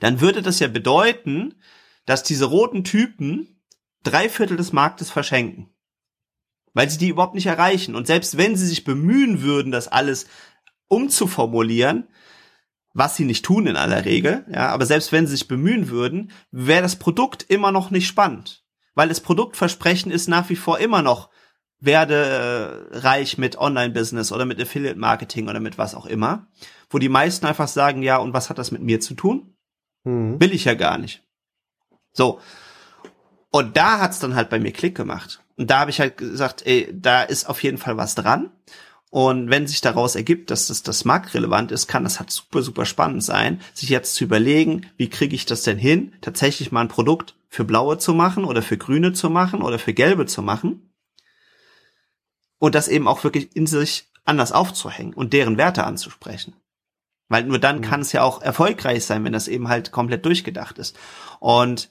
[0.00, 1.54] Dann würde das ja bedeuten,
[2.06, 3.57] dass diese roten Typen
[4.02, 5.70] drei Viertel des Marktes verschenken.
[6.74, 7.94] Weil sie die überhaupt nicht erreichen.
[7.94, 10.26] Und selbst wenn sie sich bemühen würden, das alles
[10.88, 12.08] umzuformulieren,
[12.94, 16.32] was sie nicht tun in aller Regel, ja, aber selbst wenn sie sich bemühen würden,
[16.50, 18.64] wäre das Produkt immer noch nicht spannend.
[18.94, 21.30] Weil das Produktversprechen ist nach wie vor immer noch,
[21.80, 26.48] werde äh, reich mit Online-Business oder mit Affiliate-Marketing oder mit was auch immer,
[26.90, 29.54] wo die meisten einfach sagen, ja, und was hat das mit mir zu tun?
[30.04, 30.40] Mhm.
[30.40, 31.22] Will ich ja gar nicht.
[32.12, 32.40] So,
[33.50, 35.40] und da hat's dann halt bei mir Klick gemacht.
[35.56, 38.50] Und da habe ich halt gesagt, ey, da ist auf jeden Fall was dran.
[39.10, 42.84] Und wenn sich daraus ergibt, dass das, das marktrelevant ist, kann das halt super, super
[42.84, 46.88] spannend sein, sich jetzt zu überlegen, wie kriege ich das denn hin, tatsächlich mal ein
[46.88, 50.92] Produkt für blaue zu machen oder für grüne zu machen oder für gelbe zu machen.
[52.58, 56.54] Und das eben auch wirklich in sich anders aufzuhängen und deren Werte anzusprechen.
[57.28, 57.82] Weil nur dann mhm.
[57.82, 60.98] kann es ja auch erfolgreich sein, wenn das eben halt komplett durchgedacht ist.
[61.40, 61.90] Und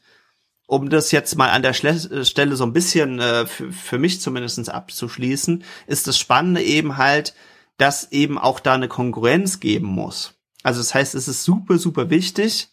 [0.67, 5.63] um das jetzt mal an der Stelle so ein bisschen äh, für, mich zumindestens abzuschließen,
[5.87, 7.33] ist das Spannende eben halt,
[7.77, 10.35] dass eben auch da eine Konkurrenz geben muss.
[10.63, 12.69] Also das heißt, es ist super, super wichtig,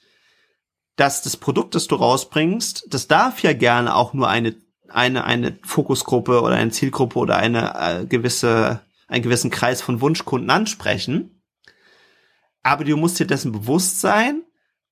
[0.97, 4.57] dass das Produkt, das du rausbringst, das darf ja gerne auch nur eine,
[4.89, 10.51] eine, eine Fokusgruppe oder eine Zielgruppe oder eine äh, gewisse, einen gewissen Kreis von Wunschkunden
[10.51, 11.43] ansprechen.
[12.65, 14.43] Aber du musst dir dessen bewusst sein,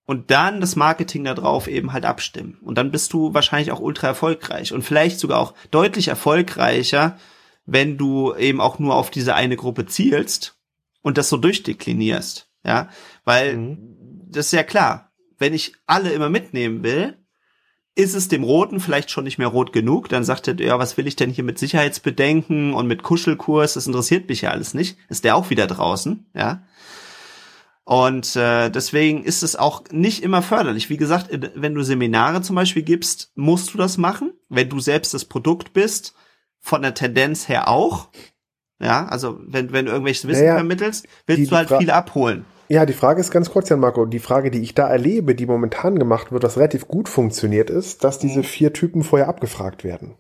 [0.05, 2.59] und dann das Marketing darauf eben halt abstimmen.
[2.63, 7.19] Und dann bist du wahrscheinlich auch ultra erfolgreich und vielleicht sogar auch deutlich erfolgreicher,
[7.65, 10.59] wenn du eben auch nur auf diese eine Gruppe zielst
[11.03, 12.49] und das so durchdeklinierst.
[12.65, 12.89] Ja,
[13.25, 14.29] weil mhm.
[14.29, 17.19] das ist ja klar, wenn ich alle immer mitnehmen will,
[17.95, 20.09] ist es dem Roten vielleicht schon nicht mehr rot genug.
[20.09, 23.75] Dann sagt er, ja, was will ich denn hier mit Sicherheitsbedenken und mit Kuschelkurs?
[23.75, 24.97] Das interessiert mich ja alles nicht.
[25.09, 26.63] Ist der auch wieder draußen, ja?
[27.85, 30.89] Und äh, deswegen ist es auch nicht immer förderlich.
[30.89, 34.33] Wie gesagt, wenn du Seminare zum Beispiel gibst, musst du das machen.
[34.49, 36.15] Wenn du selbst das Produkt bist,
[36.61, 38.09] von der Tendenz her auch.
[38.81, 42.45] Ja, also wenn, wenn du irgendwelches Wissen naja, vermittelst, willst die, du halt viel abholen.
[42.69, 44.07] Ja, die Frage ist ganz kurz, Jan Marco.
[44.07, 48.03] Die Frage, die ich da erlebe, die momentan gemacht wird, was relativ gut funktioniert, ist,
[48.03, 48.45] dass diese mhm.
[48.45, 50.15] vier Typen vorher abgefragt werden.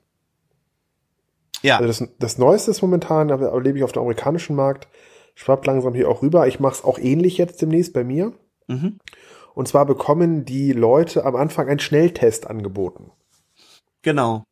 [1.62, 1.78] Ja.
[1.78, 4.88] Also das, das Neueste ist momentan, erlebe ich auf dem amerikanischen Markt,
[5.34, 6.46] schwappt langsam hier auch rüber.
[6.46, 8.32] Ich mache es auch ähnlich jetzt demnächst bei mir.
[8.68, 8.98] Mhm.
[9.54, 13.10] Und zwar bekommen die Leute am Anfang einen Schnelltest angeboten.
[14.02, 14.44] Genau.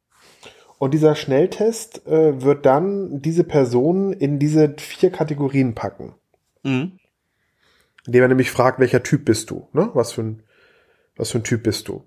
[0.78, 6.14] Und dieser Schnelltest äh, wird dann diese Person in diese vier Kategorien packen.
[6.62, 6.98] Mhm.
[8.06, 9.68] Indem er nämlich fragt, welcher Typ bist du?
[9.72, 9.90] Ne?
[9.92, 10.42] Was, für ein,
[11.16, 12.04] was für ein Typ bist du?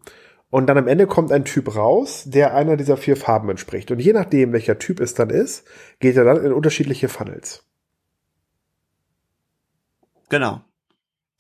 [0.50, 3.92] Und dann am Ende kommt ein Typ raus, der einer dieser vier Farben entspricht.
[3.92, 5.66] Und je nachdem, welcher Typ es dann ist,
[6.00, 7.66] geht er dann in unterschiedliche Funnels.
[10.30, 10.62] Genau.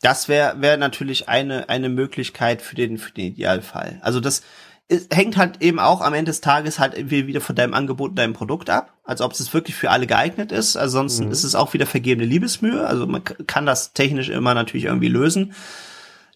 [0.01, 3.99] Das wäre wär natürlich eine, eine Möglichkeit für den, für den Idealfall.
[4.01, 4.41] Also das
[4.89, 8.11] ist, hängt halt eben auch am Ende des Tages halt irgendwie wieder von deinem Angebot
[8.11, 8.93] und deinem Produkt ab.
[9.03, 10.75] Also ob es wirklich für alle geeignet ist.
[10.75, 11.31] Ansonsten mhm.
[11.31, 12.85] ist es auch wieder vergebene Liebesmühe.
[12.85, 15.53] Also man kann das technisch immer natürlich irgendwie lösen.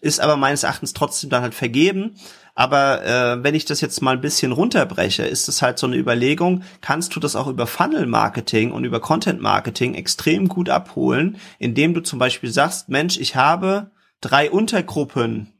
[0.00, 2.16] Ist aber meines Erachtens trotzdem dann halt vergeben.
[2.58, 5.94] Aber äh, wenn ich das jetzt mal ein bisschen runterbreche, ist es halt so eine
[5.94, 12.00] Überlegung, kannst du das auch über Funnel-Marketing und über Content-Marketing extrem gut abholen, indem du
[12.00, 15.52] zum Beispiel sagst, Mensch, ich habe drei Untergruppen,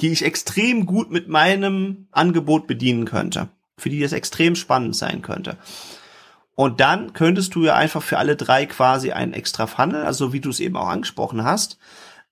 [0.00, 5.20] die ich extrem gut mit meinem Angebot bedienen könnte, für die das extrem spannend sein
[5.20, 5.58] könnte.
[6.54, 10.40] Und dann könntest du ja einfach für alle drei quasi einen extra Funnel, also wie
[10.40, 11.76] du es eben auch angesprochen hast,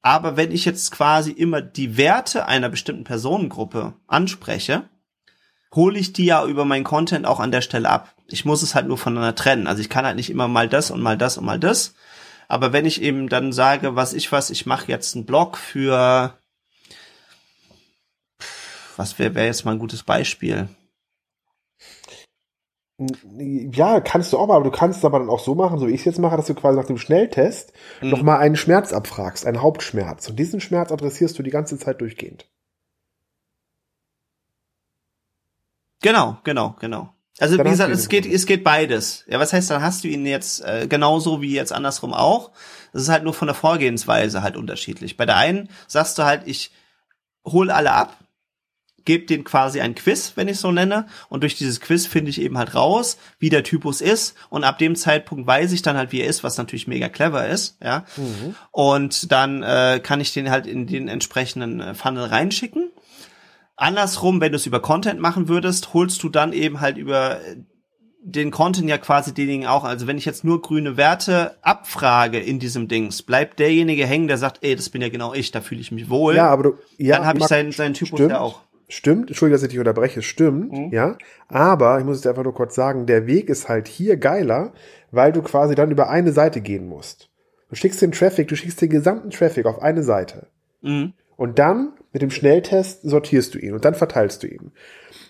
[0.03, 4.89] aber wenn ich jetzt quasi immer die Werte einer bestimmten Personengruppe anspreche,
[5.75, 8.15] hole ich die ja über meinen Content auch an der Stelle ab.
[8.27, 9.67] Ich muss es halt nur voneinander trennen.
[9.67, 11.95] Also ich kann halt nicht immer mal das und mal das und mal das.
[12.49, 16.39] Aber wenn ich eben dann sage, was ich was, ich mache jetzt einen Blog für
[18.97, 20.69] was wäre wär jetzt mal ein gutes Beispiel?
[22.99, 25.87] Ja, kannst du auch mal, aber du kannst es aber dann auch so machen, so
[25.87, 28.11] wie ich es jetzt mache, dass du quasi nach dem Schnelltest mhm.
[28.11, 30.29] nochmal einen Schmerz abfragst, einen Hauptschmerz.
[30.29, 32.47] Und diesen Schmerz adressierst du die ganze Zeit durchgehend.
[36.03, 37.13] Genau, genau, genau.
[37.39, 39.25] Also dann wie gesagt, es geht, es geht beides.
[39.29, 42.51] Ja, was heißt, dann hast du ihn jetzt äh, genauso wie jetzt andersrum auch.
[42.93, 45.17] Das ist halt nur von der Vorgehensweise halt unterschiedlich.
[45.17, 46.73] Bei der einen sagst du halt, ich
[47.45, 48.17] hol alle ab,
[49.09, 52.41] gebe den quasi ein Quiz, wenn ich so nenne, und durch dieses Quiz finde ich
[52.41, 56.13] eben halt raus, wie der Typus ist, und ab dem Zeitpunkt weiß ich dann halt,
[56.13, 58.05] wie er ist, was natürlich mega clever ist, ja.
[58.17, 58.55] Mhm.
[58.71, 62.91] Und dann äh, kann ich den halt in den entsprechenden äh, Funnel reinschicken
[63.79, 67.39] Andersrum, wenn du es über Content machen würdest, holst du dann eben halt über
[68.21, 69.85] den Content ja quasi denjenigen auch.
[69.85, 74.37] Also wenn ich jetzt nur grüne Werte abfrage in diesem Dings, bleibt derjenige hängen, der
[74.37, 76.35] sagt, ey, das bin ja genau ich, da fühle ich mich wohl.
[76.35, 78.63] Ja, aber du, ja, dann habe ich seinen, seinen Typus stimmt, ja auch.
[78.89, 80.93] Stimmt, Entschuldigung, dass ich dich unterbreche, stimmt, mhm.
[80.93, 81.19] ja.
[81.49, 84.73] Aber ich muss es dir einfach nur kurz sagen, der Weg ist halt hier geiler,
[85.11, 87.29] weil du quasi dann über eine Seite gehen musst.
[87.69, 90.47] Du schickst den Traffic, du schickst den gesamten Traffic auf eine Seite.
[90.81, 91.13] Mhm.
[91.37, 94.73] Und dann mit dem Schnelltest sortierst du ihn und dann verteilst du ihn.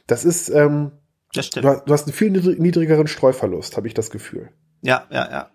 [0.07, 0.93] Das ist, ähm,
[1.35, 1.67] das stimmt.
[1.67, 4.51] Du, du hast einen viel niedrigeren Streuverlust, habe ich das Gefühl.
[4.83, 5.51] Ja, ja, ja.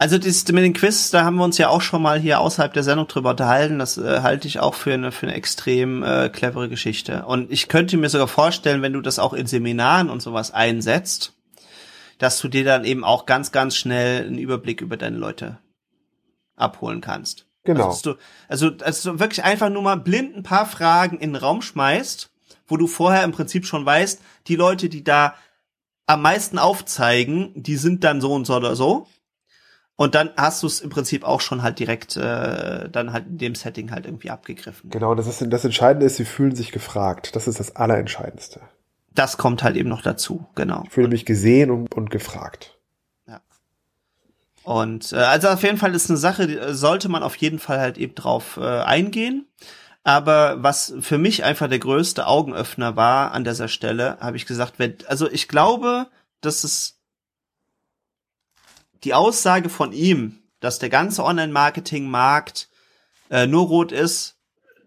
[0.00, 2.72] Also das mit den Quiz, da haben wir uns ja auch schon mal hier außerhalb
[2.72, 3.80] der Sendung drüber unterhalten.
[3.80, 7.24] Das äh, halte ich auch für eine für eine extrem äh, clevere Geschichte.
[7.26, 11.34] Und ich könnte mir sogar vorstellen, wenn du das auch in Seminaren und sowas einsetzt,
[12.18, 15.58] dass du dir dann eben auch ganz ganz schnell einen Überblick über deine Leute
[16.54, 17.46] abholen kannst.
[17.64, 17.88] Genau.
[17.88, 21.36] Also, du, also, also du wirklich einfach nur mal blind ein paar Fragen in den
[21.36, 22.30] Raum schmeißt,
[22.68, 25.34] wo du vorher im Prinzip schon weißt, die Leute, die da
[26.06, 29.08] am meisten aufzeigen, die sind dann so und so oder so.
[30.00, 33.38] Und dann hast du es im Prinzip auch schon halt direkt äh, dann halt in
[33.38, 34.90] dem Setting halt irgendwie abgegriffen.
[34.90, 37.34] Genau, das ist das Entscheidende ist, sie fühlen sich gefragt.
[37.34, 38.60] Das ist das Allerentscheidendste.
[39.12, 40.84] Das kommt halt eben noch dazu, genau.
[40.86, 42.78] Ich fühle mich gesehen und, und gefragt.
[44.62, 47.80] Und äh, also auf jeden Fall ist eine Sache, die, sollte man auf jeden Fall
[47.80, 49.46] halt eben drauf äh, eingehen.
[50.04, 54.74] Aber was für mich einfach der größte Augenöffner war an dieser Stelle, habe ich gesagt,
[54.76, 56.06] wenn, also ich glaube,
[56.40, 56.97] dass es
[59.04, 62.68] die Aussage von ihm, dass der ganze Online-Marketing-Markt
[63.30, 64.36] äh, nur rot ist,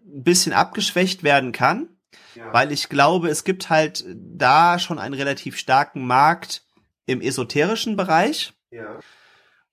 [0.04, 1.88] ein bisschen abgeschwächt werden kann,
[2.34, 2.52] ja.
[2.52, 6.62] weil ich glaube, es gibt halt da schon einen relativ starken Markt
[7.06, 8.52] im esoterischen Bereich.
[8.70, 8.98] Ja.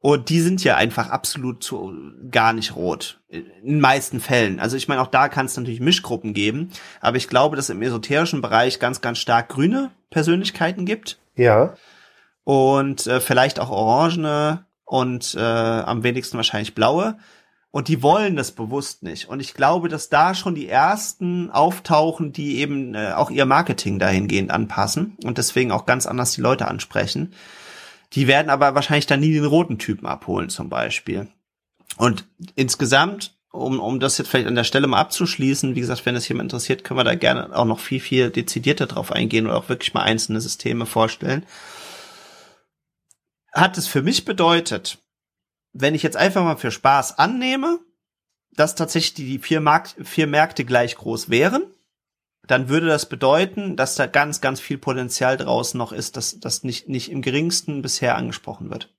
[0.02, 1.94] Und die sind ja einfach absolut zu,
[2.32, 3.20] gar nicht rot.
[3.28, 4.62] In den meisten Fällen.
[4.62, 6.72] Also ich meine, auch da kann es natürlich Mischgruppen geben.
[7.02, 11.20] Aber ich glaube, dass im esoterischen Bereich ganz, ganz stark grüne Persönlichkeiten gibt.
[11.36, 11.76] Ja.
[12.50, 17.20] Und äh, vielleicht auch orangene und äh, am wenigsten wahrscheinlich blaue.
[17.70, 19.30] Und die wollen das bewusst nicht.
[19.30, 24.00] Und ich glaube, dass da schon die ersten auftauchen, die eben äh, auch ihr Marketing
[24.00, 27.36] dahingehend anpassen und deswegen auch ganz anders die Leute ansprechen.
[28.14, 31.28] Die werden aber wahrscheinlich dann nie den roten Typen abholen zum Beispiel.
[31.98, 36.16] Und insgesamt, um, um das jetzt vielleicht an der Stelle mal abzuschließen, wie gesagt, wenn
[36.16, 39.58] es jemand interessiert, können wir da gerne auch noch viel, viel dezidierter drauf eingehen oder
[39.58, 41.46] auch wirklich mal einzelne Systeme vorstellen.
[43.52, 45.00] Hat es für mich bedeutet,
[45.74, 47.80] wenn ich jetzt einfach mal für Spaß annehme,
[48.52, 51.64] dass tatsächlich die vier, Markt, vier Märkte gleich groß wären,
[52.48, 56.64] dann würde das bedeuten, dass da ganz, ganz viel Potenzial draußen noch ist, dass das
[56.64, 58.94] nicht, nicht im geringsten bisher angesprochen wird.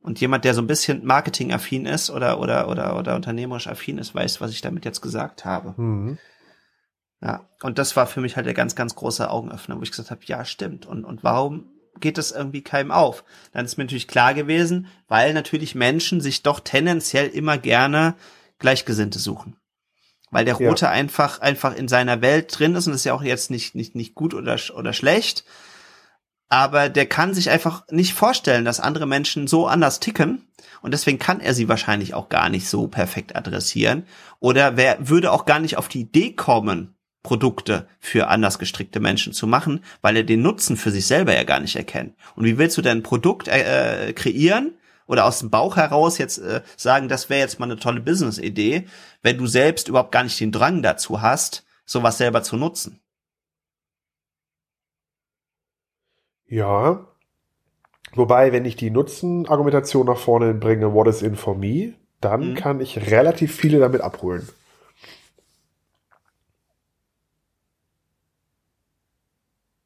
[0.00, 4.14] Und jemand, der so ein bisschen marketingaffin ist oder, oder, oder, oder unternehmerisch affin ist,
[4.14, 5.80] weiß, was ich damit jetzt gesagt habe.
[5.80, 6.18] Mhm.
[7.20, 10.10] Ja, und das war für mich halt der ganz, ganz große Augenöffner, wo ich gesagt
[10.10, 10.86] habe, ja, stimmt.
[10.86, 13.24] Und, und warum geht das irgendwie keinem auf?
[13.52, 18.14] Dann ist mir natürlich klar gewesen, weil natürlich Menschen sich doch tendenziell immer gerne
[18.58, 19.56] Gleichgesinnte suchen
[20.30, 20.90] weil der Rote ja.
[20.90, 23.94] einfach einfach in seiner Welt drin ist und das ist ja auch jetzt nicht nicht
[23.94, 25.44] nicht gut oder oder schlecht,
[26.48, 30.46] aber der kann sich einfach nicht vorstellen, dass andere Menschen so anders ticken
[30.82, 34.06] und deswegen kann er sie wahrscheinlich auch gar nicht so perfekt adressieren
[34.40, 36.95] oder wer würde auch gar nicht auf die Idee kommen,
[37.26, 41.42] Produkte für anders gestrickte Menschen zu machen, weil er den Nutzen für sich selber ja
[41.42, 42.14] gar nicht erkennt.
[42.36, 44.74] Und wie willst du denn ein Produkt äh, kreieren,
[45.08, 48.86] oder aus dem Bauch heraus jetzt äh, sagen, das wäre jetzt mal eine tolle Business-Idee,
[49.22, 53.00] wenn du selbst überhaupt gar nicht den Drang dazu hast, sowas selber zu nutzen.
[56.46, 57.06] Ja.
[58.14, 62.54] Wobei, wenn ich die Nutzen-Argumentation nach vorne bringe, what is in for me, dann mhm.
[62.54, 64.48] kann ich relativ viele damit abholen.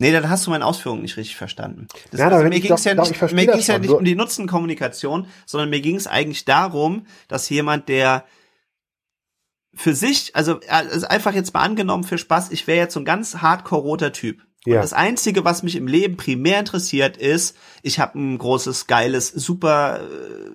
[0.01, 1.87] Nee, dann hast du meine Ausführungen nicht richtig verstanden.
[2.11, 5.27] Das, ja, also, mir ging es ja nicht, mir ging's ja nicht um die Nutzenkommunikation,
[5.45, 8.25] sondern mir ging es eigentlich darum, dass jemand, der
[9.75, 13.05] für sich, also, also einfach jetzt mal angenommen für Spaß, ich wäre jetzt so ein
[13.05, 14.41] ganz hardcore roter Typ.
[14.65, 14.77] Ja.
[14.77, 19.29] Und das Einzige, was mich im Leben primär interessiert, ist, ich habe ein großes, geiles,
[19.29, 20.51] super äh,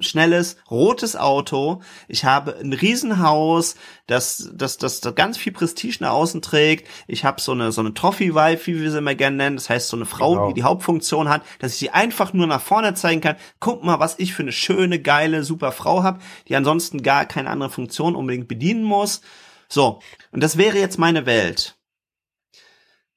[0.00, 1.80] schnelles, rotes Auto.
[2.08, 6.88] Ich habe ein Riesenhaus, das, das, das, das ganz viel Prestige nach außen trägt.
[7.06, 9.56] Ich habe so eine, so eine Trophy-Wife, wie wir sie immer gerne nennen.
[9.56, 10.48] Das heißt, so eine Frau, genau.
[10.48, 13.36] die die Hauptfunktion hat, dass ich sie einfach nur nach vorne zeigen kann.
[13.60, 17.50] Guck mal, was ich für eine schöne, geile, super Frau habe, die ansonsten gar keine
[17.50, 19.20] andere Funktion unbedingt bedienen muss.
[19.68, 20.00] So,
[20.32, 21.78] und das wäre jetzt meine Welt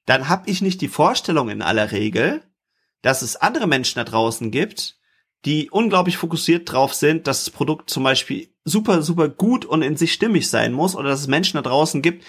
[0.06, 2.42] dann habe ich nicht die Vorstellung in aller Regel,
[3.02, 4.98] dass es andere Menschen da draußen gibt,
[5.44, 9.96] die unglaublich fokussiert drauf sind, dass das Produkt zum Beispiel super, super gut und in
[9.96, 12.24] sich stimmig sein muss oder dass es Menschen da draußen gibt,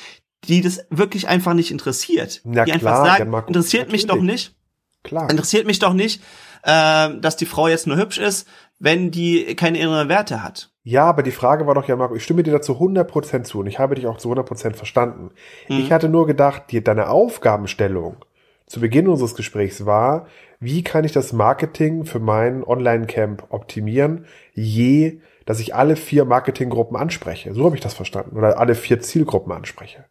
[0.48, 2.42] die das wirklich einfach nicht interessiert.
[2.46, 3.92] Ja, die klar, einfach sagen, interessiert natürlich.
[3.92, 4.56] mich doch nicht.
[5.04, 5.30] Klar.
[5.30, 6.22] Interessiert mich doch nicht,
[6.64, 8.48] äh, dass die Frau jetzt nur hübsch ist,
[8.80, 10.72] wenn die keine inneren Werte hat.
[10.84, 13.68] Ja, aber die Frage war doch ja, Marco, ich stimme dir dazu 100% zu und
[13.68, 15.32] ich habe dich auch zu 100% verstanden.
[15.70, 15.80] Mhm.
[15.80, 18.18] Ich hatte nur gedacht, die, deine Aufgabenstellung
[18.66, 20.28] zu Beginn unseres Gesprächs war,
[20.64, 26.96] wie kann ich das Marketing für mein Online-Camp optimieren, je, dass ich alle vier Marketinggruppen
[26.98, 27.54] anspreche.
[27.54, 28.38] So habe ich das verstanden.
[28.38, 30.06] Oder alle vier Zielgruppen anspreche.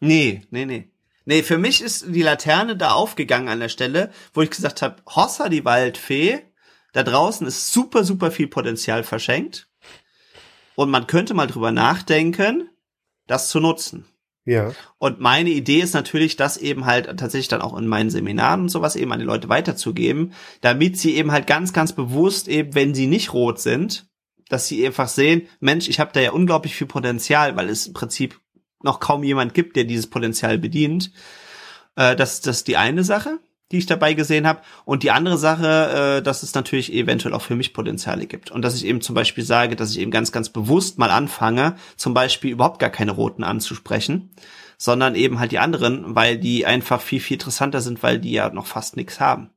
[0.00, 0.90] Nee, nee, nee.
[1.26, 4.96] Nee, für mich ist die Laterne da aufgegangen an der Stelle, wo ich gesagt habe,
[5.06, 6.40] Hossa, die Waldfee,
[6.92, 9.68] da draußen ist super, super viel Potenzial verschenkt.
[10.74, 12.68] Und man könnte mal drüber nachdenken,
[13.26, 14.06] das zu nutzen.
[14.44, 14.72] Ja.
[14.98, 18.68] Und meine Idee ist natürlich, das eben halt tatsächlich dann auch in meinen Seminaren und
[18.68, 22.94] sowas eben an die Leute weiterzugeben, damit sie eben halt ganz, ganz bewusst eben, wenn
[22.94, 24.06] sie nicht rot sind,
[24.48, 27.94] dass sie einfach sehen, Mensch, ich habe da ja unglaublich viel Potenzial, weil es im
[27.94, 28.38] Prinzip
[28.82, 31.10] noch kaum jemand gibt, der dieses Potenzial bedient.
[31.96, 33.38] Äh, das, das ist die eine Sache
[33.74, 34.60] die ich dabei gesehen habe.
[34.84, 38.52] Und die andere Sache, äh, dass es natürlich eventuell auch für mich Potenziale gibt.
[38.52, 41.74] Und dass ich eben zum Beispiel sage, dass ich eben ganz, ganz bewusst mal anfange,
[41.96, 44.30] zum Beispiel überhaupt gar keine roten anzusprechen,
[44.78, 48.48] sondern eben halt die anderen, weil die einfach viel, viel interessanter sind, weil die ja
[48.50, 49.50] noch fast nichts haben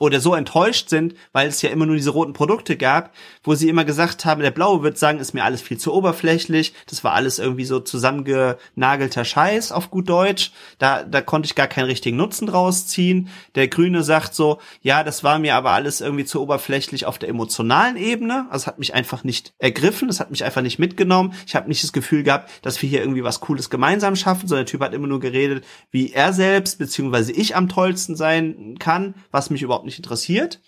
[0.00, 3.12] oder so enttäuscht sind, weil es ja immer nur diese roten Produkte gab,
[3.44, 6.72] wo sie immer gesagt haben, der Blaue wird sagen, ist mir alles viel zu oberflächlich,
[6.88, 11.66] das war alles irgendwie so zusammengenagelter Scheiß auf gut Deutsch, da, da konnte ich gar
[11.66, 13.28] keinen richtigen Nutzen draus ziehen.
[13.54, 17.28] Der Grüne sagt so, ja, das war mir aber alles irgendwie zu oberflächlich auf der
[17.28, 21.54] emotionalen Ebene, also hat mich einfach nicht ergriffen, es hat mich einfach nicht mitgenommen, ich
[21.54, 24.70] habe nicht das Gefühl gehabt, dass wir hier irgendwie was Cooles gemeinsam schaffen, sondern der
[24.70, 29.50] Typ hat immer nur geredet, wie er selbst, beziehungsweise ich am tollsten sein kann, was
[29.50, 30.60] mich überhaupt nicht interessiert.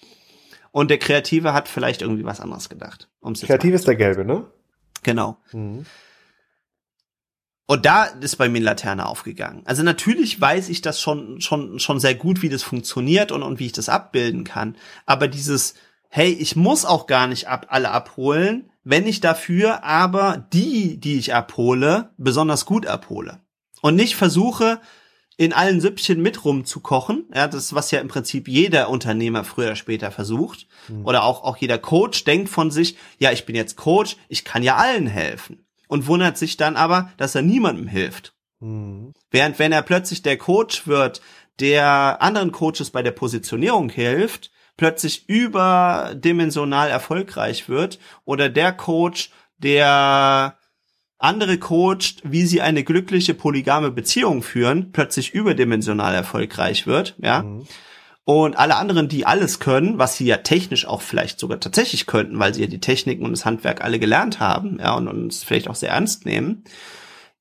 [0.73, 3.09] Und der Kreative hat vielleicht irgendwie was anderes gedacht.
[3.43, 4.47] Kreativ ist der Gelbe, ne?
[5.03, 5.39] Genau.
[5.53, 5.87] Mhm.
[7.67, 9.63] Und da ist bei mir eine Laterne aufgegangen.
[9.65, 13.59] Also natürlich weiß ich das schon, schon, schon sehr gut, wie das funktioniert und, und
[13.59, 14.77] wie ich das abbilden kann.
[15.07, 15.75] Aber dieses,
[16.11, 21.17] hey, ich muss auch gar nicht ab, alle abholen, wenn ich dafür aber die, die
[21.17, 23.41] ich abhole, besonders gut abhole.
[23.81, 24.81] Und nicht versuche,
[25.37, 27.27] in allen Süppchen mit rumzukochen.
[27.35, 30.67] Ja, das was ja im Prinzip jeder Unternehmer früher oder später versucht.
[30.89, 31.05] Mhm.
[31.05, 34.63] Oder auch, auch jeder Coach denkt von sich, ja, ich bin jetzt Coach, ich kann
[34.63, 35.67] ja allen helfen.
[35.89, 38.35] Und wundert sich dann aber, dass er niemandem hilft.
[38.61, 39.13] Mhm.
[39.31, 41.21] Während wenn er plötzlich der Coach wird,
[41.61, 50.59] der anderen Coaches bei der Positionierung hilft, plötzlich überdimensional erfolgreich wird oder der Coach, der
[51.19, 57.43] andere coacht, wie sie eine glückliche polygame Beziehung führen, plötzlich überdimensional erfolgreich wird, ja.
[57.43, 57.67] Mhm.
[58.27, 62.39] Und alle anderen, die alles können, was sie ja technisch auch vielleicht sogar tatsächlich könnten,
[62.39, 65.69] weil sie ja die Techniken und das Handwerk alle gelernt haben, ja, und uns vielleicht
[65.69, 66.65] auch sehr ernst nehmen,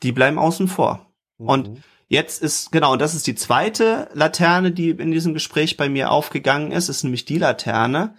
[0.04, 1.14] die bleiben außen vor.
[1.38, 1.48] Mhm.
[1.48, 5.88] Und jetzt ist, genau, und das ist die zweite Laterne, die in diesem Gespräch bei
[5.88, 8.16] mir aufgegangen ist, ist nämlich die Laterne,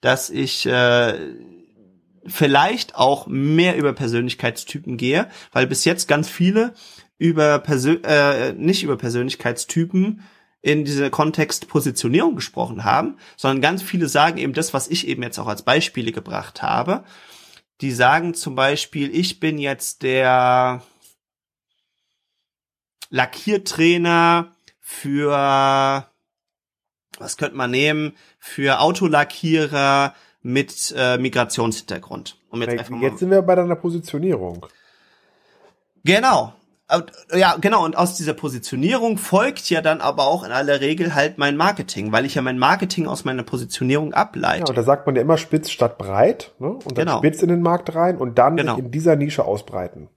[0.00, 1.14] dass ich äh,
[2.30, 6.74] vielleicht auch mehr über Persönlichkeitstypen gehe, weil bis jetzt ganz viele
[7.18, 10.22] über Persön äh, nicht über Persönlichkeitstypen
[10.62, 15.22] in dieser Kontext Positionierung gesprochen haben, sondern ganz viele sagen eben das, was ich eben
[15.22, 17.04] jetzt auch als Beispiele gebracht habe.
[17.80, 20.82] Die sagen zum Beispiel, ich bin jetzt der
[23.08, 26.06] Lackiertrainer für,
[27.18, 32.38] was könnte man nehmen, für Autolackierer, mit äh, Migrationshintergrund.
[32.50, 34.66] Um jetzt, jetzt, jetzt sind wir bei deiner Positionierung.
[36.04, 36.54] Genau.
[37.32, 37.84] Ja, genau.
[37.84, 42.10] Und aus dieser Positionierung folgt ja dann aber auch in aller Regel halt mein Marketing,
[42.10, 44.60] weil ich ja mein Marketing aus meiner Positionierung ableite.
[44.60, 46.70] Ja, und da sagt man ja immer spitz statt breit, ne?
[46.70, 47.18] Und dann genau.
[47.18, 48.76] spitz in den Markt rein und dann genau.
[48.76, 50.08] in dieser Nische ausbreiten.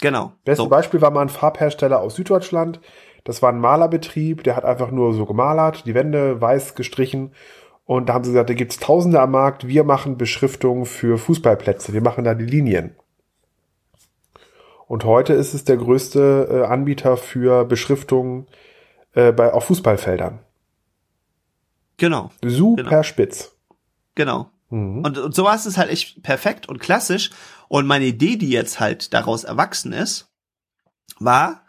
[0.00, 0.32] Genau.
[0.44, 0.68] Beste so.
[0.68, 2.80] Beispiel war mal ein Farbhersteller aus Süddeutschland.
[3.22, 7.32] Das war ein Malerbetrieb, der hat einfach nur so gemalert, die Wände weiß gestrichen
[7.86, 11.92] und da haben sie gesagt, da gibt's Tausende am Markt, wir machen Beschriftungen für Fußballplätze,
[11.92, 12.94] wir machen da die Linien.
[14.86, 18.46] Und heute ist es der größte äh, Anbieter für Beschriftungen
[19.14, 20.38] äh, bei, auf Fußballfeldern.
[21.96, 22.30] Genau.
[22.44, 23.02] Super Genau.
[23.02, 23.56] spitz.
[24.14, 24.50] Genau.
[24.70, 25.04] Mhm.
[25.04, 27.30] Und, und sowas ist halt echt perfekt und klassisch.
[27.68, 30.28] Und meine Idee, die jetzt halt daraus erwachsen ist,
[31.18, 31.62] war,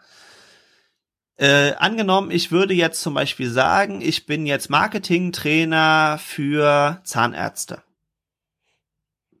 [1.38, 7.82] äh, angenommen, ich würde jetzt zum Beispiel sagen, ich bin jetzt Marketingtrainer für Zahnärzte.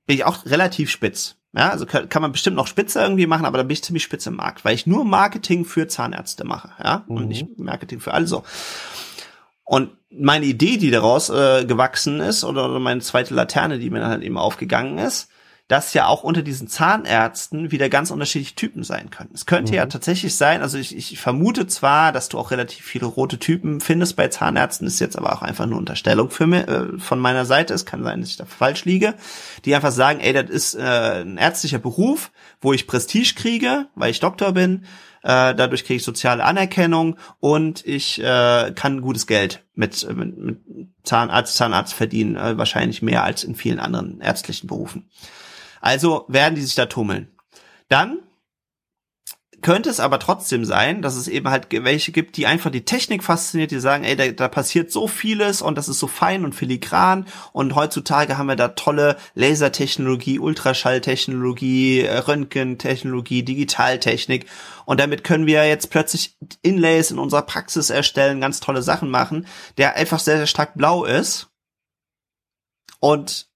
[0.06, 1.36] Bin ich auch relativ spitz.
[1.52, 4.02] Ja, also kann, kann man bestimmt noch spitzer irgendwie machen, aber da bin ich ziemlich
[4.02, 7.28] spitz im Markt, weil ich nur Marketing für Zahnärzte mache, ja, und Mhm.
[7.28, 8.44] nicht Marketing für alle so.
[9.64, 14.00] Und meine Idee, die daraus äh, gewachsen ist, oder, oder meine zweite Laterne, die mir
[14.00, 15.30] dann halt eben aufgegangen ist,
[15.68, 19.30] dass ja auch unter diesen Zahnärzten wieder ganz unterschiedliche Typen sein können.
[19.34, 23.04] Es könnte ja tatsächlich sein, also ich, ich vermute zwar, dass du auch relativ viele
[23.04, 26.98] rote Typen findest bei Zahnärzten, ist jetzt aber auch einfach nur Unterstellung für mich, äh,
[26.98, 27.74] von meiner Seite.
[27.74, 29.14] Es kann sein, dass ich da falsch liege,
[29.66, 32.30] die einfach sagen, ey, das ist äh, ein ärztlicher Beruf,
[32.62, 34.84] wo ich Prestige kriege, weil ich Doktor bin,
[35.22, 40.38] äh, dadurch kriege ich soziale Anerkennung und ich äh, kann gutes Geld mit, äh, mit,
[40.38, 40.58] mit
[41.02, 45.10] Zahnarzt, Zahnarzt verdienen, äh, wahrscheinlich mehr als in vielen anderen ärztlichen Berufen.
[45.80, 47.28] Also werden die sich da tummeln.
[47.88, 48.18] Dann
[49.60, 53.24] könnte es aber trotzdem sein, dass es eben halt welche gibt, die einfach die Technik
[53.24, 56.54] fasziniert, die sagen, ey, da, da passiert so vieles und das ist so fein und
[56.54, 64.46] filigran und heutzutage haben wir da tolle Lasertechnologie, Ultraschalltechnologie, äh, Röntgentechnologie, Digitaltechnik
[64.84, 69.46] und damit können wir jetzt plötzlich Inlays in unserer Praxis erstellen, ganz tolle Sachen machen,
[69.76, 71.48] der einfach sehr, sehr stark blau ist
[73.00, 73.47] und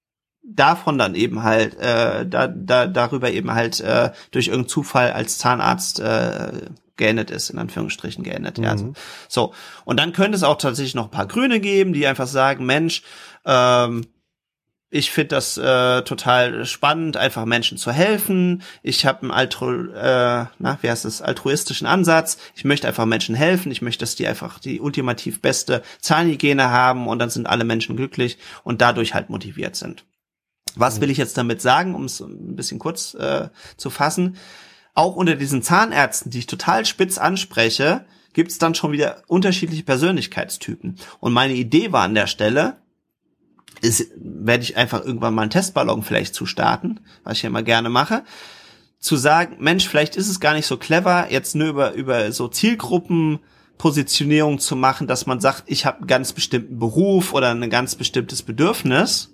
[0.42, 5.38] davon dann eben halt äh, da, da darüber eben halt äh, durch irgendeinen Zufall als
[5.38, 6.52] Zahnarzt äh,
[6.96, 8.58] geendet ist, in Anführungsstrichen geendet.
[8.58, 8.92] Ja, also,
[9.28, 9.54] so.
[9.84, 13.02] Und dann könnte es auch tatsächlich noch ein paar Grüne geben, die einfach sagen, Mensch,
[13.44, 14.06] ähm,
[14.94, 18.62] ich finde das äh, total spannend, einfach Menschen zu helfen.
[18.82, 22.36] Ich habe einen Altru äh, na, wie heißt das, altruistischen Ansatz.
[22.54, 23.72] Ich möchte einfach Menschen helfen.
[23.72, 27.96] Ich möchte, dass die einfach die ultimativ beste Zahnhygiene haben und dann sind alle Menschen
[27.96, 30.04] glücklich und dadurch halt motiviert sind.
[30.76, 34.36] Was will ich jetzt damit sagen, um es ein bisschen kurz äh, zu fassen?
[34.94, 39.84] Auch unter diesen Zahnärzten, die ich total spitz anspreche, gibt es dann schon wieder unterschiedliche
[39.84, 40.96] Persönlichkeitstypen.
[41.20, 42.76] Und meine Idee war an der Stelle,
[43.80, 47.62] ist, werde ich einfach irgendwann mal einen Testballon vielleicht zu starten, was ich ja immer
[47.62, 48.24] gerne mache,
[48.98, 52.48] zu sagen, Mensch, vielleicht ist es gar nicht so clever, jetzt nur über, über so
[52.48, 57.96] Zielgruppenpositionierung zu machen, dass man sagt, ich habe einen ganz bestimmten Beruf oder ein ganz
[57.96, 59.31] bestimmtes Bedürfnis,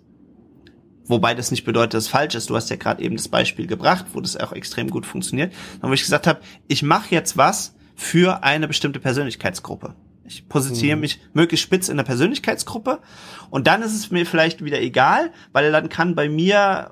[1.08, 2.50] Wobei das nicht bedeutet, dass es falsch ist.
[2.50, 5.52] Du hast ja gerade eben das Beispiel gebracht, wo das auch extrem gut funktioniert.
[5.80, 9.94] Und wo ich gesagt habe, ich mache jetzt was für eine bestimmte Persönlichkeitsgruppe.
[10.24, 11.00] Ich positioniere Mhm.
[11.00, 13.00] mich möglichst spitz in der Persönlichkeitsgruppe
[13.48, 16.90] und dann ist es mir vielleicht wieder egal, weil dann kann bei mir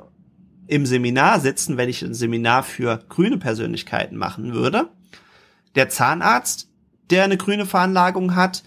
[0.69, 4.89] im Seminar sitzen, wenn ich ein Seminar für grüne Persönlichkeiten machen würde,
[5.75, 6.71] der Zahnarzt,
[7.11, 8.65] der eine grüne Veranlagung hat,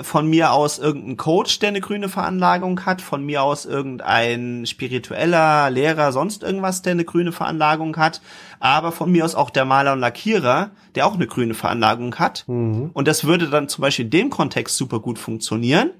[0.00, 5.70] von mir aus irgendein Coach, der eine grüne Veranlagung hat, von mir aus irgendein spiritueller
[5.70, 8.20] Lehrer, sonst irgendwas, der eine grüne Veranlagung hat,
[8.60, 12.44] aber von mir aus auch der Maler und Lackierer, der auch eine grüne Veranlagung hat.
[12.46, 12.90] Mhm.
[12.92, 15.90] Und das würde dann zum Beispiel in dem Kontext super gut funktionieren,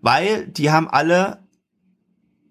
[0.00, 1.38] weil die haben alle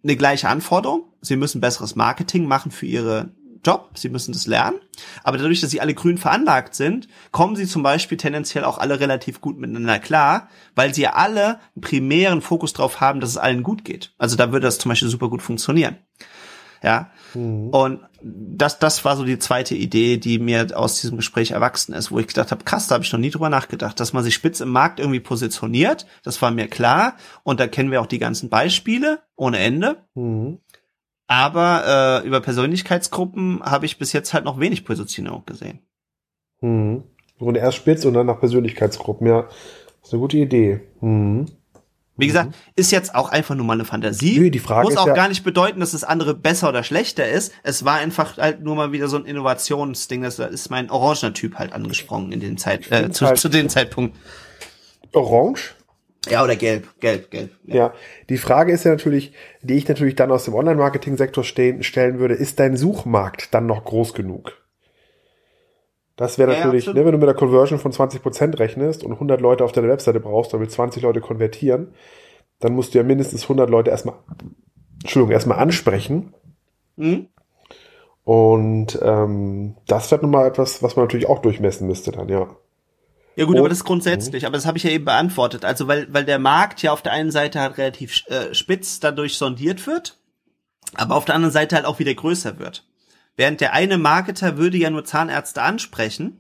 [0.04, 1.04] eine gleiche Anforderung.
[1.22, 3.30] Sie müssen besseres Marketing machen für ihre
[3.66, 4.78] Job, sie müssen das lernen.
[5.24, 9.00] Aber dadurch, dass sie alle grün veranlagt sind, kommen sie zum Beispiel tendenziell auch alle
[9.00, 13.38] relativ gut miteinander klar, weil sie ja alle einen primären Fokus drauf haben, dass es
[13.38, 14.14] allen gut geht.
[14.18, 15.98] Also da würde das zum Beispiel super gut funktionieren.
[16.84, 17.12] Ja.
[17.72, 22.12] Und das, das war so die zweite Idee, die mir aus diesem Gespräch erwachsen ist,
[22.12, 24.36] wo ich gedacht habe, krass, da habe ich noch nie drüber nachgedacht, dass man sich
[24.36, 26.06] spitz im Markt irgendwie positioniert.
[26.24, 27.16] Das war mir klar.
[27.44, 29.98] Und da kennen wir auch die ganzen Beispiele ohne Ende.
[30.14, 30.60] Mhm.
[31.28, 35.80] Aber äh, über Persönlichkeitsgruppen habe ich bis jetzt halt noch wenig Positionierung gesehen.
[36.62, 37.04] Mhm.
[37.40, 39.42] Und erst spitz und dann nach Persönlichkeitsgruppen, ja.
[39.44, 40.82] Das ist eine gute Idee.
[41.02, 41.48] Mhm.
[42.18, 44.40] Wie gesagt, ist jetzt auch einfach nur mal eine Fantasie.
[44.40, 46.82] Nö, die Frage Muss ist auch ja- gar nicht bedeuten, dass das andere besser oder
[46.84, 47.52] schlechter ist.
[47.64, 50.22] Es war einfach halt nur mal wieder so ein Innovationsding.
[50.22, 53.50] Das da ist mein orangener Typ halt angesprungen in den Zeit, äh, zu, halt- zu
[53.50, 54.16] dem Zeitpunkt.
[55.12, 55.76] Orange?
[56.30, 57.52] Ja, oder gelb, gelb, gelb.
[57.66, 57.94] Ja.
[58.30, 62.60] Die Frage ist ja natürlich, die ich natürlich dann aus dem Online-Marketing-Sektor stellen würde, ist
[62.60, 64.54] dein Suchmarkt dann noch groß genug?
[66.16, 69.14] Das wäre Ja, ja, natürlich, ne, wenn du mit einer Conversion von 20% rechnest und
[69.14, 71.94] 100 Leute auf deiner Webseite brauchst, damit 20 Leute konvertieren,
[72.60, 74.16] dann musst du ja mindestens 100 Leute erstmal,
[75.02, 76.34] Entschuldigung, erstmal ansprechen.
[76.98, 77.28] Hm?
[78.24, 82.56] Und ähm, das wäre nun mal etwas, was man natürlich auch durchmessen müsste dann, ja.
[83.36, 85.66] Ja gut, Und- aber das ist grundsätzlich, aber das habe ich ja eben beantwortet.
[85.66, 89.38] Also weil, weil der Markt ja auf der einen Seite halt relativ äh, spitz dadurch
[89.38, 90.18] sondiert wird,
[90.94, 92.86] aber auf der anderen Seite halt auch wieder größer wird.
[93.36, 96.40] Während der eine Marketer würde ja nur Zahnärzte ansprechen,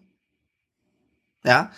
[1.44, 1.72] ja,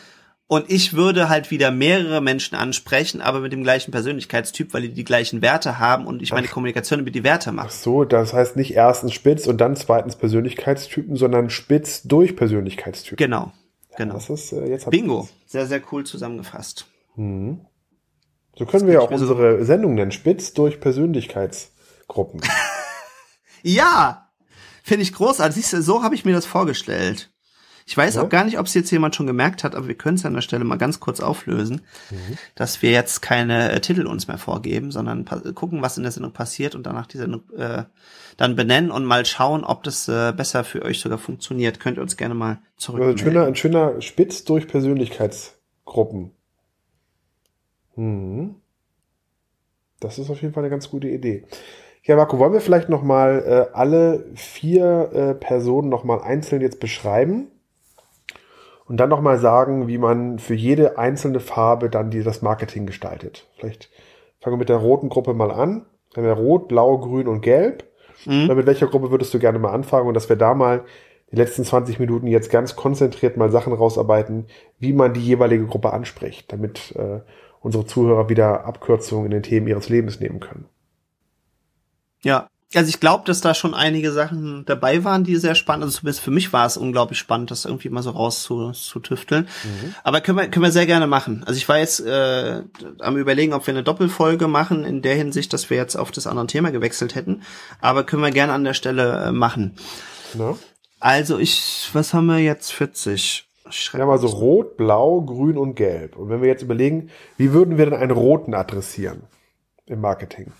[0.49, 4.93] Und ich würde halt wieder mehrere Menschen ansprechen, aber mit dem gleichen Persönlichkeitstyp, weil die
[4.93, 7.67] die gleichen Werte haben und ich meine Kommunikation über die Werte mache.
[7.67, 13.17] Ach so, das heißt nicht erstens spitz und dann zweitens Persönlichkeitstypen, sondern spitz durch Persönlichkeitstypen.
[13.17, 13.51] Genau,
[13.97, 14.13] genau.
[14.13, 15.51] Das ist äh, jetzt Bingo, ich's.
[15.51, 16.87] sehr, sehr cool zusammengefasst.
[17.17, 17.65] Mhm.
[18.57, 22.41] So können wir ja auch mir so- unsere Sendung nennen, spitz durch Persönlichkeitsgruppen.
[23.63, 24.29] Ja,
[24.83, 25.55] finde ich großartig.
[25.55, 27.31] Siehst du, so habe ich mir das vorgestellt.
[27.89, 28.21] Ich weiß Ja.
[28.23, 30.33] auch gar nicht, ob es jetzt jemand schon gemerkt hat, aber wir können es an
[30.33, 31.83] der Stelle mal ganz kurz auflösen,
[32.53, 35.23] dass wir jetzt keine äh, Titel uns mehr vorgeben, sondern
[35.55, 37.85] gucken, was in der Sendung passiert und danach die Sendung äh,
[38.35, 41.79] dann benennen und mal schauen, ob das äh, besser für euch sogar funktioniert.
[41.79, 46.31] Könnt ihr uns gerne mal Also ein schöner, ein schöner Spitz durch Persönlichkeitsgruppen.
[47.95, 48.55] Mhm.
[50.01, 51.45] Das ist auf jeden Fall eine ganz gute Idee.
[52.03, 56.61] Ja, Marco, wollen wir vielleicht noch mal äh, alle vier äh, Personen noch mal einzeln
[56.61, 57.47] jetzt beschreiben
[58.87, 62.85] und dann noch mal sagen, wie man für jede einzelne Farbe dann die, das Marketing
[62.85, 63.47] gestaltet.
[63.57, 63.89] Vielleicht
[64.39, 65.85] fangen wir mit der roten Gruppe mal an.
[66.13, 67.83] Wir haben ja rot, blau, grün und gelb.
[68.25, 68.47] Mhm.
[68.47, 70.85] Mit welcher Gruppe würdest du gerne mal anfangen und dass wir da mal
[71.31, 74.45] die letzten 20 Minuten jetzt ganz konzentriert mal Sachen rausarbeiten,
[74.79, 77.19] wie man die jeweilige Gruppe anspricht, damit äh,
[77.59, 80.65] unsere Zuhörer wieder Abkürzungen in den Themen ihres Lebens nehmen können.
[82.21, 85.99] Ja, also ich glaube, dass da schon einige Sachen dabei waren, die sehr spannend, also
[85.99, 89.47] zumindest für mich war es unglaublich spannend, das irgendwie mal so rauszutüfteln.
[90.03, 91.43] Aber können wir, können wir sehr gerne machen.
[91.45, 92.63] Also ich war jetzt äh,
[92.99, 96.27] am überlegen, ob wir eine Doppelfolge machen, in der Hinsicht, dass wir jetzt auf das
[96.27, 97.43] andere Thema gewechselt hätten.
[97.79, 99.77] Aber können wir gerne an der Stelle äh, machen.
[100.33, 100.57] Ne?
[100.99, 102.73] Also ich, was haben wir jetzt?
[102.73, 103.47] 40.
[103.69, 106.17] Ich Wir haben also rot, blau, grün und gelb.
[106.17, 109.23] Und wenn wir jetzt überlegen, wie würden wir denn einen roten adressieren
[109.85, 110.51] im Marketing?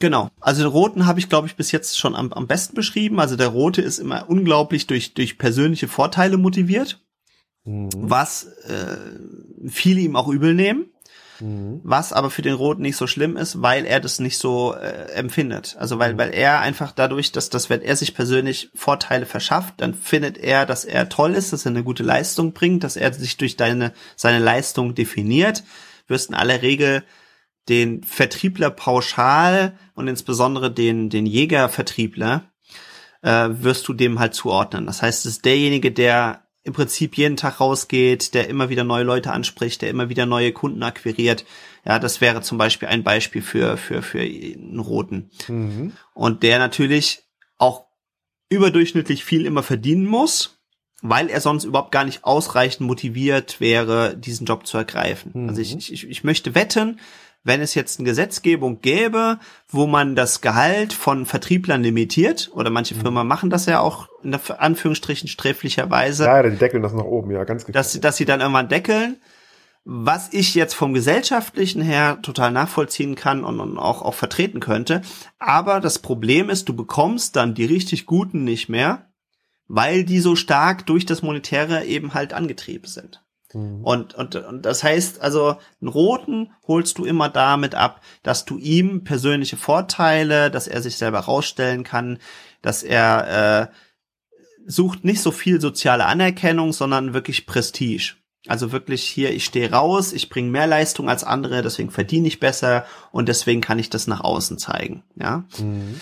[0.00, 0.30] Genau.
[0.40, 3.20] Also den roten habe ich, glaube ich, bis jetzt schon am, am besten beschrieben.
[3.20, 7.00] Also der rote ist immer unglaublich durch, durch persönliche Vorteile motiviert,
[7.64, 7.90] Mhm.
[7.92, 8.96] was äh,
[9.68, 10.86] viele ihm auch übel nehmen.
[11.40, 11.80] Mhm.
[11.82, 15.12] Was aber für den Roten nicht so schlimm ist, weil er das nicht so äh,
[15.12, 15.76] empfindet.
[15.78, 19.94] Also weil, weil er einfach dadurch, dass, dass wenn er sich persönlich Vorteile verschafft, dann
[19.94, 23.36] findet er, dass er toll ist, dass er eine gute Leistung bringt, dass er sich
[23.36, 25.64] durch deine, seine Leistung definiert,
[26.08, 27.04] wirst in aller Regel
[27.68, 32.50] den Vertriebler pauschal und insbesondere den, den Jägervertriebler
[33.22, 34.86] äh, wirst du dem halt zuordnen.
[34.86, 39.04] Das heißt, es ist derjenige, der im Prinzip jeden Tag rausgeht, der immer wieder neue
[39.04, 41.44] Leute anspricht, der immer wieder neue Kunden akquiriert.
[41.86, 45.30] Ja, das wäre zum Beispiel ein Beispiel für, für, für einen Roten.
[45.48, 45.92] Mhm.
[46.12, 47.22] Und der natürlich
[47.56, 47.86] auch
[48.50, 50.58] überdurchschnittlich viel immer verdienen muss,
[51.00, 55.32] weil er sonst überhaupt gar nicht ausreichend motiviert wäre, diesen Job zu ergreifen.
[55.34, 55.48] Mhm.
[55.48, 57.00] Also ich, ich, ich möchte wetten,
[57.42, 59.38] wenn es jetzt eine Gesetzgebung gäbe,
[59.68, 63.00] wo man das Gehalt von Vertrieblern limitiert, oder manche Mhm.
[63.00, 67.30] Firmen machen das ja auch in der Anführungsstrichen sträflicherweise, Ja, die deckeln das nach oben,
[67.30, 69.16] ja, ganz dass, sie- dass sie dann irgendwann deckeln.
[69.84, 75.00] Was ich jetzt vom gesellschaftlichen her total nachvollziehen kann und, und auch, auch vertreten könnte.
[75.38, 79.06] Aber das Problem ist, du bekommst dann die richtig guten nicht mehr,
[79.68, 83.22] weil die so stark durch das Monetäre eben halt angetrieben sind.
[83.52, 83.84] Mhm.
[83.84, 88.58] Und, und, und das heißt also, einen Roten holst du immer damit ab, dass du
[88.58, 92.18] ihm persönliche Vorteile, dass er sich selber rausstellen kann,
[92.62, 93.74] dass er äh,
[94.66, 98.14] sucht nicht so viel soziale Anerkennung, sondern wirklich Prestige.
[98.46, 102.40] Also wirklich hier, ich stehe raus, ich bringe mehr Leistung als andere, deswegen verdiene ich
[102.40, 105.04] besser und deswegen kann ich das nach außen zeigen.
[105.16, 106.00] Ja, Mhm.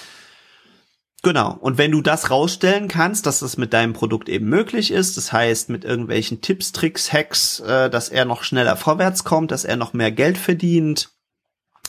[1.22, 1.56] Genau.
[1.60, 5.32] Und wenn du das rausstellen kannst, dass das mit deinem Produkt eben möglich ist, das
[5.32, 9.76] heißt mit irgendwelchen Tipps, Tricks, Hacks, äh, dass er noch schneller vorwärts kommt, dass er
[9.76, 11.10] noch mehr Geld verdient,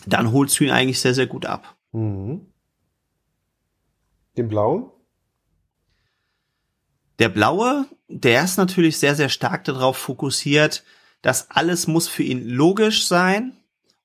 [0.07, 1.75] dann holst du ihn eigentlich sehr, sehr gut ab.
[1.91, 2.47] Mhm.
[4.35, 4.89] Den blauen?
[7.19, 10.83] Der blaue, der ist natürlich sehr, sehr stark darauf fokussiert,
[11.21, 13.57] dass alles muss für ihn logisch sein.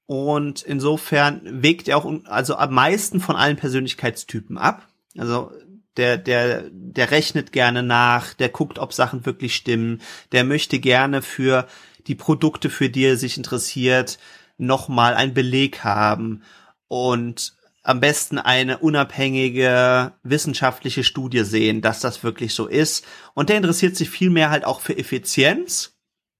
[0.07, 4.89] Und insofern wägt er auch also am meisten von allen Persönlichkeitstypen ab.
[5.16, 5.52] Also
[5.96, 10.00] der, der, der rechnet gerne nach, der guckt, ob Sachen wirklich stimmen,
[10.32, 11.66] der möchte gerne für
[12.06, 14.18] die Produkte, für die er sich interessiert,
[14.58, 16.42] nochmal einen Beleg haben
[16.88, 23.04] und am besten eine unabhängige wissenschaftliche Studie sehen, dass das wirklich so ist.
[23.34, 25.92] Und der interessiert sich viel mehr halt auch für Effizienz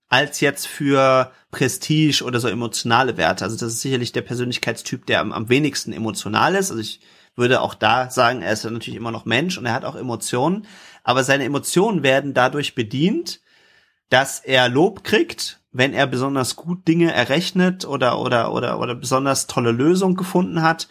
[0.09, 3.45] als jetzt für Prestige oder so emotionale Werte.
[3.45, 6.71] Also das ist sicherlich der Persönlichkeitstyp, der am, am wenigsten emotional ist.
[6.71, 7.01] Also ich
[7.37, 10.67] würde auch da sagen, er ist natürlich immer noch Mensch und er hat auch Emotionen,
[11.03, 13.41] aber seine Emotionen werden dadurch bedient,
[14.09, 19.47] dass er Lob kriegt, wenn er besonders gut Dinge errechnet oder oder oder oder besonders
[19.47, 20.89] tolle Lösung gefunden hat,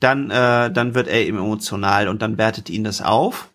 [0.00, 3.50] dann äh, dann wird er eben emotional und dann wertet ihn das auf.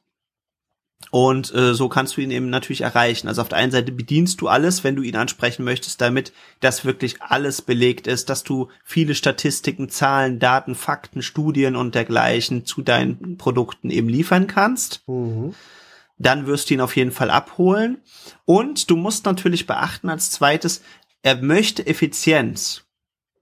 [1.11, 3.27] Und äh, so kannst du ihn eben natürlich erreichen.
[3.27, 6.83] Also auf der einen Seite bedienst du alles, wenn du ihn ansprechen möchtest, damit das
[6.83, 12.81] wirklich alles belegt ist, dass du viele Statistiken, Zahlen, Daten, Fakten, Studien und dergleichen zu
[12.81, 15.03] deinen Produkten eben liefern kannst.
[15.07, 15.53] Mhm.
[16.17, 17.97] Dann wirst du ihn auf jeden Fall abholen.
[18.45, 20.81] Und du musst natürlich beachten als zweites,
[21.21, 22.83] er möchte Effizienz.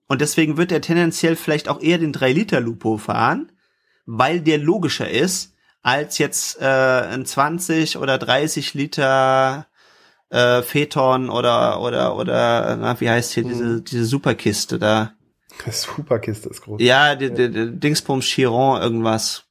[0.08, 3.52] Und deswegen wird er tendenziell vielleicht auch eher den 3-Liter-Lupo fahren,
[4.06, 5.53] weil der logischer ist,
[5.84, 9.68] als jetzt äh, ein 20 oder 30 Liter
[10.30, 15.14] äh, Phaeton oder oder oder na, wie heißt hier diese diese Superkiste da?
[15.70, 16.82] Superkiste ist groß.
[16.82, 19.46] Ja, die, die, die Dingsbums Chiron irgendwas.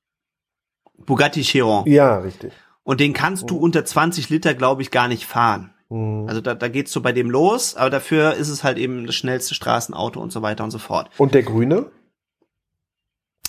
[0.99, 1.85] Bugatti Chiron.
[1.87, 2.53] Ja, richtig.
[2.83, 3.63] Und den kannst du hm.
[3.63, 5.73] unter 20 Liter, glaube ich, gar nicht fahren.
[5.89, 6.27] Hm.
[6.29, 9.15] Also da, da geht's so bei dem los, aber dafür ist es halt eben das
[9.15, 11.11] schnellste Straßenauto und so weiter und so fort.
[11.19, 11.91] Und der Grüne?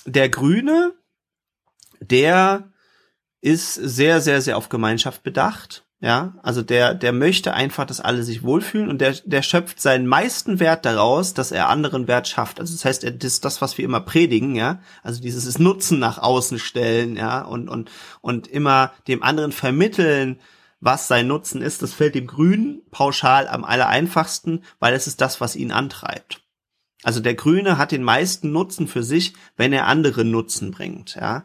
[0.06, 0.92] Der Grüne,
[2.00, 2.70] der
[3.44, 5.84] ist sehr, sehr, sehr auf Gemeinschaft bedacht.
[6.00, 10.06] Ja, also der, der möchte einfach, dass alle sich wohlfühlen und der, der schöpft seinen
[10.06, 12.60] meisten Wert daraus, dass er anderen Wert schafft.
[12.60, 14.80] Also das heißt, er das ist das, was wir immer predigen, ja.
[15.02, 17.90] Also dieses Nutzen nach außen stellen, ja, und, und,
[18.20, 20.40] und immer dem anderen vermitteln,
[20.80, 21.80] was sein Nutzen ist.
[21.80, 26.42] Das fällt dem Grünen pauschal am aller einfachsten, weil es ist das, was ihn antreibt.
[27.02, 31.44] Also der Grüne hat den meisten Nutzen für sich, wenn er andere Nutzen bringt, ja.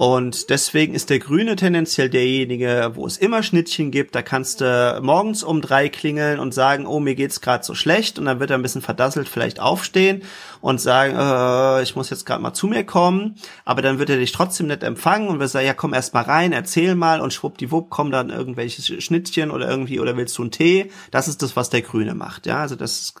[0.00, 4.14] Und deswegen ist der Grüne tendenziell derjenige, wo es immer Schnittchen gibt.
[4.14, 8.18] Da kannst du morgens um drei klingeln und sagen, oh, mir geht's gerade so schlecht.
[8.18, 10.22] Und dann wird er ein bisschen verdasselt vielleicht aufstehen
[10.62, 13.34] und sagen, äh, ich muss jetzt gerade mal zu mir kommen.
[13.66, 16.22] Aber dann wird er dich trotzdem nicht empfangen und wird sagen, ja, komm erst mal
[16.22, 20.50] rein, erzähl mal und schwuppdiwupp kommen dann irgendwelche Schnittchen oder irgendwie, oder willst du einen
[20.50, 20.90] Tee?
[21.10, 22.46] Das ist das, was der Grüne macht.
[22.46, 23.20] Ja, also das ist,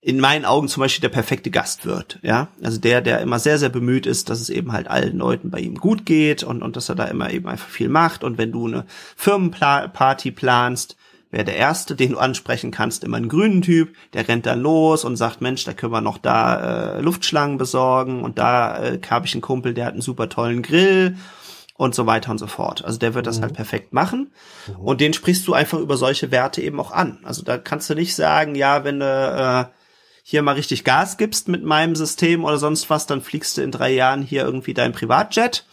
[0.00, 2.48] in meinen Augen zum Beispiel der perfekte Gast wird, ja.
[2.62, 5.58] Also der, der immer sehr, sehr bemüht ist, dass es eben halt allen Leuten bei
[5.58, 8.22] ihm gut geht und, und dass er da immer eben einfach viel macht.
[8.22, 8.86] Und wenn du eine
[9.16, 10.96] Firmenparty planst,
[11.30, 15.04] wäre der Erste, den du ansprechen kannst, immer ein grünen Typ, der rennt dann los
[15.04, 19.26] und sagt, Mensch, da können wir noch da äh, Luftschlangen besorgen und da äh, habe
[19.26, 21.16] ich einen Kumpel, der hat einen super tollen Grill
[21.74, 22.84] und so weiter und so fort.
[22.84, 23.56] Also der wird das halt mhm.
[23.56, 24.30] perfekt machen
[24.68, 24.76] mhm.
[24.76, 27.18] und den sprichst du einfach über solche Werte eben auch an.
[27.24, 29.77] Also da kannst du nicht sagen, ja, wenn du äh,
[30.30, 33.70] hier mal richtig Gas gibst mit meinem System oder sonst was, dann fliegst du in
[33.70, 35.64] drei Jahren hier irgendwie dein Privatjet,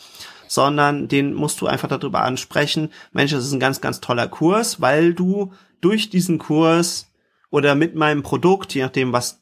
[0.47, 4.79] sondern den musst du einfach darüber ansprechen, Mensch, das ist ein ganz, ganz toller Kurs,
[4.79, 5.51] weil du
[5.81, 7.11] durch diesen Kurs
[7.49, 9.41] oder mit meinem Produkt, je nachdem, was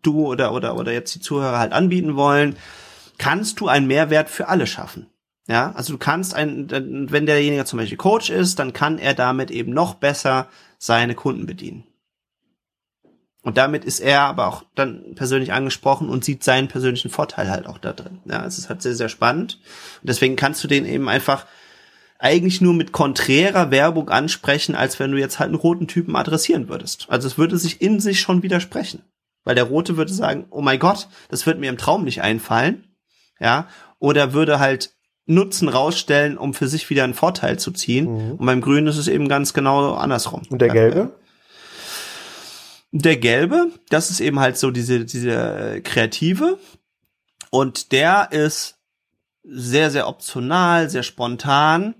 [0.00, 2.56] du oder, oder, oder jetzt die Zuhörer halt anbieten wollen,
[3.18, 5.08] kannst du einen Mehrwert für alle schaffen.
[5.46, 6.70] Ja, also du kannst ein,
[7.10, 11.44] wenn derjenige zum Beispiel Coach ist, dann kann er damit eben noch besser seine Kunden
[11.44, 11.84] bedienen.
[13.48, 17.66] Und damit ist er aber auch dann persönlich angesprochen und sieht seinen persönlichen Vorteil halt
[17.66, 18.18] auch da drin.
[18.26, 19.58] Ja, es ist halt sehr, sehr spannend.
[20.02, 21.46] Und deswegen kannst du den eben einfach
[22.18, 26.68] eigentlich nur mit konträrer Werbung ansprechen, als wenn du jetzt halt einen roten Typen adressieren
[26.68, 27.06] würdest.
[27.08, 29.00] Also es würde sich in sich schon widersprechen.
[29.44, 32.84] Weil der Rote würde sagen, oh mein Gott, das wird mir im Traum nicht einfallen.
[33.40, 33.66] Ja,
[33.98, 34.92] oder würde halt
[35.24, 38.12] Nutzen rausstellen, um für sich wieder einen Vorteil zu ziehen.
[38.12, 38.30] Mhm.
[38.32, 40.42] Und beim Grünen ist es eben ganz genau andersrum.
[40.50, 41.12] Und der Gelbe?
[42.90, 45.32] Der gelbe, das ist eben halt so diese, diese
[45.76, 46.58] äh, kreative.
[47.50, 48.78] Und der ist
[49.42, 51.94] sehr, sehr optional, sehr spontan.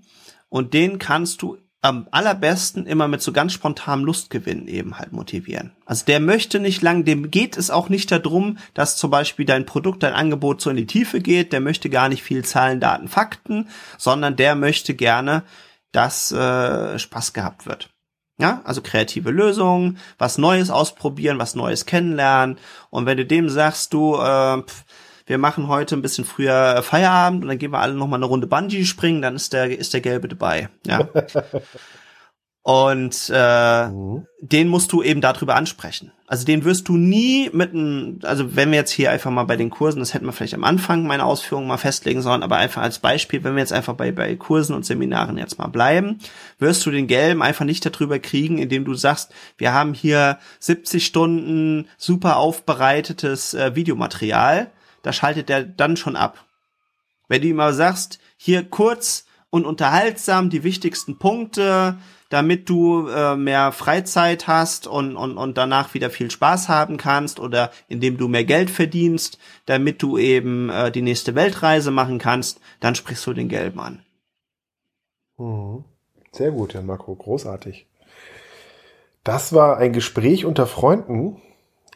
[0.49, 5.71] Und den kannst du am allerbesten immer mit so ganz spontanem Lustgewinn eben halt motivieren.
[5.85, 9.65] Also der möchte nicht lang, dem geht es auch nicht darum, dass zum Beispiel dein
[9.65, 13.07] Produkt, dein Angebot so in die Tiefe geht, der möchte gar nicht viel Zahlen, Daten,
[13.07, 15.43] Fakten, sondern der möchte gerne,
[15.93, 17.89] dass äh, Spaß gehabt wird.
[18.39, 22.57] Ja, also kreative Lösungen, was Neues ausprobieren, was Neues kennenlernen.
[22.89, 24.63] Und wenn du dem sagst, du, äh,
[25.25, 28.25] wir machen heute ein bisschen früher Feierabend und dann gehen wir alle noch mal eine
[28.25, 30.69] Runde Bungee springen, dann ist der ist der Gelbe dabei.
[30.87, 31.07] Ja.
[32.61, 34.27] Und äh, mhm.
[34.41, 36.11] den musst du eben darüber ansprechen.
[36.29, 39.57] Also den wirst du nie mit einem, also wenn wir jetzt hier einfach mal bei
[39.57, 42.83] den Kursen, das hätten wir vielleicht am Anfang meine Ausführungen mal festlegen sollen, aber einfach
[42.83, 46.19] als Beispiel, wenn wir jetzt einfach bei, bei Kursen und Seminaren jetzt mal bleiben,
[46.59, 51.03] wirst du den Gelben einfach nicht darüber kriegen, indem du sagst, wir haben hier 70
[51.03, 54.69] Stunden super aufbereitetes äh, Videomaterial,
[55.01, 56.45] da schaltet der dann schon ab.
[57.27, 61.97] Wenn du ihm aber sagst, hier kurz und unterhaltsam die wichtigsten Punkte,
[62.29, 67.39] damit du äh, mehr Freizeit hast und, und, und danach wieder viel Spaß haben kannst
[67.39, 72.61] oder indem du mehr Geld verdienst, damit du eben äh, die nächste Weltreise machen kannst,
[72.79, 74.03] dann sprichst du den Gelben an.
[75.37, 75.83] Mhm.
[76.31, 77.87] Sehr gut, Jan Marco, großartig.
[79.23, 81.41] Das war ein Gespräch unter Freunden.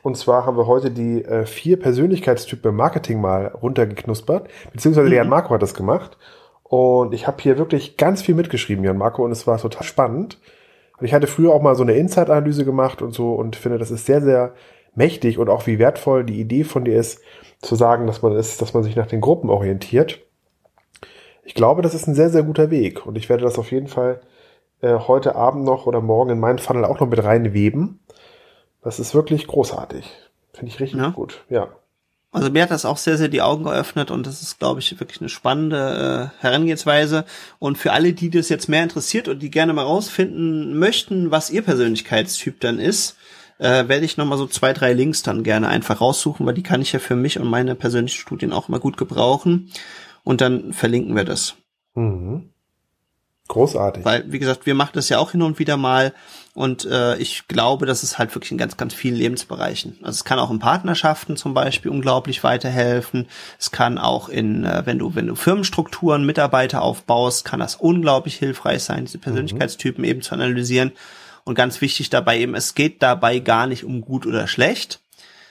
[0.02, 5.14] Und zwar haben wir heute die äh, vier Persönlichkeitstypen Marketing mal runtergeknuspert, beziehungsweise mhm.
[5.14, 6.18] Jan Marco hat das gemacht.
[6.64, 10.40] Und ich habe hier wirklich ganz viel mitgeschrieben, Jan Marco, und es war total spannend.
[10.98, 13.92] Und ich hatte früher auch mal so eine Insight-Analyse gemacht und so und finde, das
[13.92, 14.54] ist sehr, sehr
[14.96, 17.22] mächtig und auch wie wertvoll die Idee von dir ist,
[17.62, 20.22] zu sagen, dass man ist, dass man sich nach den Gruppen orientiert.
[21.44, 23.88] Ich glaube, das ist ein sehr, sehr guter Weg und ich werde das auf jeden
[23.88, 24.22] Fall
[24.82, 28.00] äh, heute Abend noch oder morgen in meinen Funnel auch noch mit reinweben.
[28.82, 30.10] Das ist wirklich großartig.
[30.54, 31.10] Finde ich richtig ja.
[31.10, 31.70] gut, ja.
[32.34, 35.00] Also mir hat das auch sehr, sehr die Augen geöffnet und das ist, glaube ich,
[35.00, 37.26] wirklich eine spannende äh, Herangehensweise.
[37.60, 41.52] Und für alle, die das jetzt mehr interessiert und die gerne mal rausfinden möchten, was
[41.52, 43.18] ihr Persönlichkeitstyp dann ist,
[43.60, 46.82] äh, werde ich nochmal so zwei, drei Links dann gerne einfach raussuchen, weil die kann
[46.82, 49.72] ich ja für mich und meine persönlichen Studien auch mal gut gebrauchen.
[50.24, 51.56] Und dann verlinken wir das.
[51.94, 52.50] Mhm.
[53.48, 54.06] Großartig.
[54.06, 56.14] Weil, wie gesagt, wir machen das ja auch hin und wieder mal
[56.56, 59.98] und äh, ich glaube, das ist halt wirklich in ganz, ganz vielen Lebensbereichen.
[60.02, 63.28] Also es kann auch in Partnerschaften zum Beispiel unglaublich weiterhelfen.
[63.60, 68.36] Es kann auch in, äh, wenn du, wenn du Firmenstrukturen, Mitarbeiter aufbaust, kann das unglaublich
[68.36, 70.10] hilfreich sein, diese Persönlichkeitstypen mhm.
[70.10, 70.92] eben zu analysieren.
[71.44, 75.00] Und ganz wichtig dabei eben, es geht dabei gar nicht um gut oder schlecht,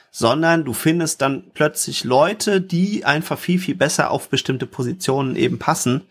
[0.09, 5.59] sondern du findest dann plötzlich Leute, die einfach viel, viel besser auf bestimmte Positionen eben
[5.59, 6.03] passen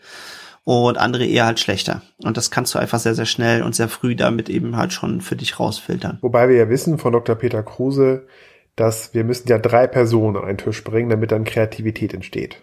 [0.65, 2.01] und andere eher halt schlechter.
[2.23, 5.21] Und das kannst du einfach sehr, sehr schnell und sehr früh damit eben halt schon
[5.21, 6.19] für dich rausfiltern.
[6.21, 7.35] Wobei wir ja wissen von Dr.
[7.35, 8.27] Peter Kruse,
[8.75, 12.61] dass wir müssen ja drei Personen an einen Tisch bringen, damit dann Kreativität entsteht.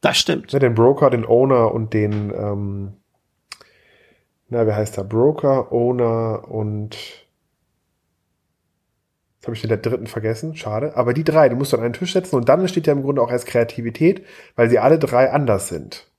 [0.00, 0.52] Das stimmt.
[0.52, 2.92] Ja, den Broker, den Owner und den, ähm,
[4.48, 5.04] na, wie heißt der?
[5.04, 6.96] Broker, Owner und
[9.36, 10.96] Jetzt habe ich den der dritten vergessen, schade.
[10.96, 13.22] Aber die drei, du musst an einen Tisch setzen und dann entsteht ja im Grunde
[13.22, 16.09] auch erst Kreativität, weil sie alle drei anders sind.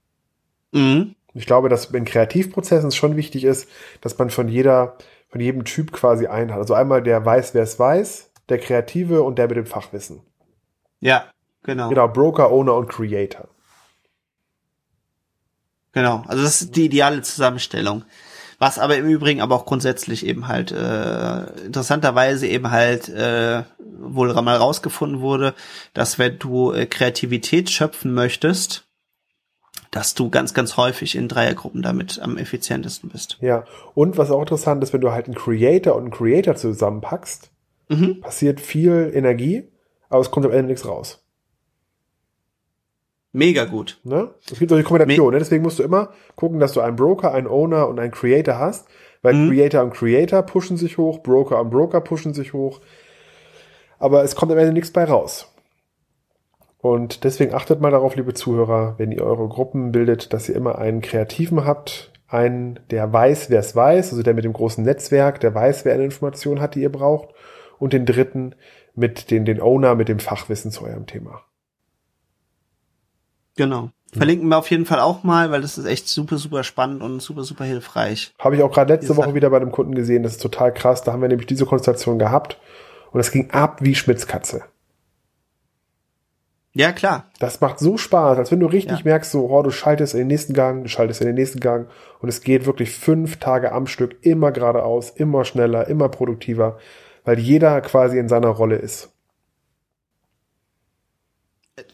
[0.72, 1.16] Mhm.
[1.34, 3.70] Ich glaube, dass in Kreativprozessen es schon wichtig ist,
[4.02, 4.98] dass man von jeder,
[5.30, 6.60] von jedem Typ quasi einen hat.
[6.60, 10.22] Also einmal der weiß, wer es weiß, der Kreative und der mit dem Fachwissen.
[11.00, 11.26] Ja,
[11.64, 11.90] genau.
[11.90, 13.48] Genau, Broker, Owner und Creator.
[15.94, 18.04] Genau, also das ist die ideale Zusammenstellung.
[18.60, 24.34] Was aber im Übrigen aber auch grundsätzlich eben halt äh, interessanterweise eben halt äh, wohl
[24.34, 25.56] mal rausgefunden wurde,
[25.96, 28.86] dass wenn du äh, Kreativität schöpfen möchtest,
[29.92, 33.38] dass du ganz, ganz häufig in Dreiergruppen damit am effizientesten bist.
[33.42, 37.52] Ja, und was auch interessant ist, wenn du halt einen Creator und einen Creator zusammenpackst,
[37.90, 38.22] mhm.
[38.22, 39.68] passiert viel Energie,
[40.10, 41.22] aber es kommt am Ende nichts raus.
[43.34, 44.00] Mega gut.
[44.04, 44.34] Ne?
[44.50, 45.40] Es gibt solche Kombinationen, ne?
[45.40, 48.88] deswegen musst du immer gucken, dass du einen Broker, einen Owner und einen Creator hast,
[49.22, 49.50] weil mhm.
[49.50, 52.82] Creator und Creator pushen sich hoch, Broker und Broker pushen sich hoch,
[54.00, 55.51] aber es kommt am Ende nichts bei raus.
[56.82, 60.80] Und deswegen achtet mal darauf, liebe Zuhörer, wenn ihr eure Gruppen bildet, dass ihr immer
[60.80, 65.40] einen Kreativen habt, einen, der weiß, wer es weiß, also der mit dem großen Netzwerk,
[65.40, 67.30] der weiß, wer eine Information hat, die ihr braucht,
[67.78, 68.56] und den dritten
[68.96, 71.44] mit den, den Owner mit dem Fachwissen zu eurem Thema.
[73.58, 73.92] Genau.
[74.14, 77.22] Verlinken wir auf jeden Fall auch mal, weil das ist echt super, super spannend und
[77.22, 78.34] super, super hilfreich.
[78.40, 81.04] Habe ich auch gerade letzte Woche wieder bei einem Kunden gesehen, das ist total krass.
[81.04, 82.58] Da haben wir nämlich diese Konstellation gehabt
[83.12, 84.64] und es ging ab wie Schmitzkatze.
[86.74, 87.26] Ja, klar.
[87.40, 89.04] Das macht so Spaß, als wenn du richtig ja.
[89.06, 91.90] merkst, so, oh, du schaltest in den nächsten Gang, du schaltest in den nächsten Gang
[92.20, 96.78] und es geht wirklich fünf Tage am Stück immer geradeaus, immer schneller, immer produktiver,
[97.26, 99.14] weil jeder quasi in seiner Rolle ist.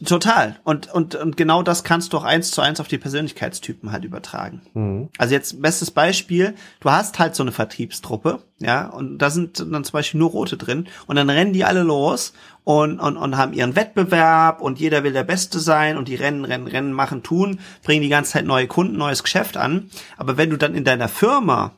[0.04, 0.56] Total.
[0.64, 4.04] Und, und, und genau das kannst du auch eins zu eins auf die Persönlichkeitstypen halt
[4.04, 4.62] übertragen.
[4.74, 5.08] Mhm.
[5.18, 9.84] Also jetzt bestes Beispiel, du hast halt so eine Vertriebstruppe, ja, und da sind dann
[9.84, 12.32] zum Beispiel nur Rote drin und dann rennen die alle los
[12.64, 16.44] und, und, und haben ihren Wettbewerb und jeder will der Beste sein und die rennen,
[16.44, 19.90] rennen, rennen, machen, tun, bringen die ganze Zeit neue Kunden, neues Geschäft an.
[20.16, 21.72] Aber wenn du dann in deiner Firma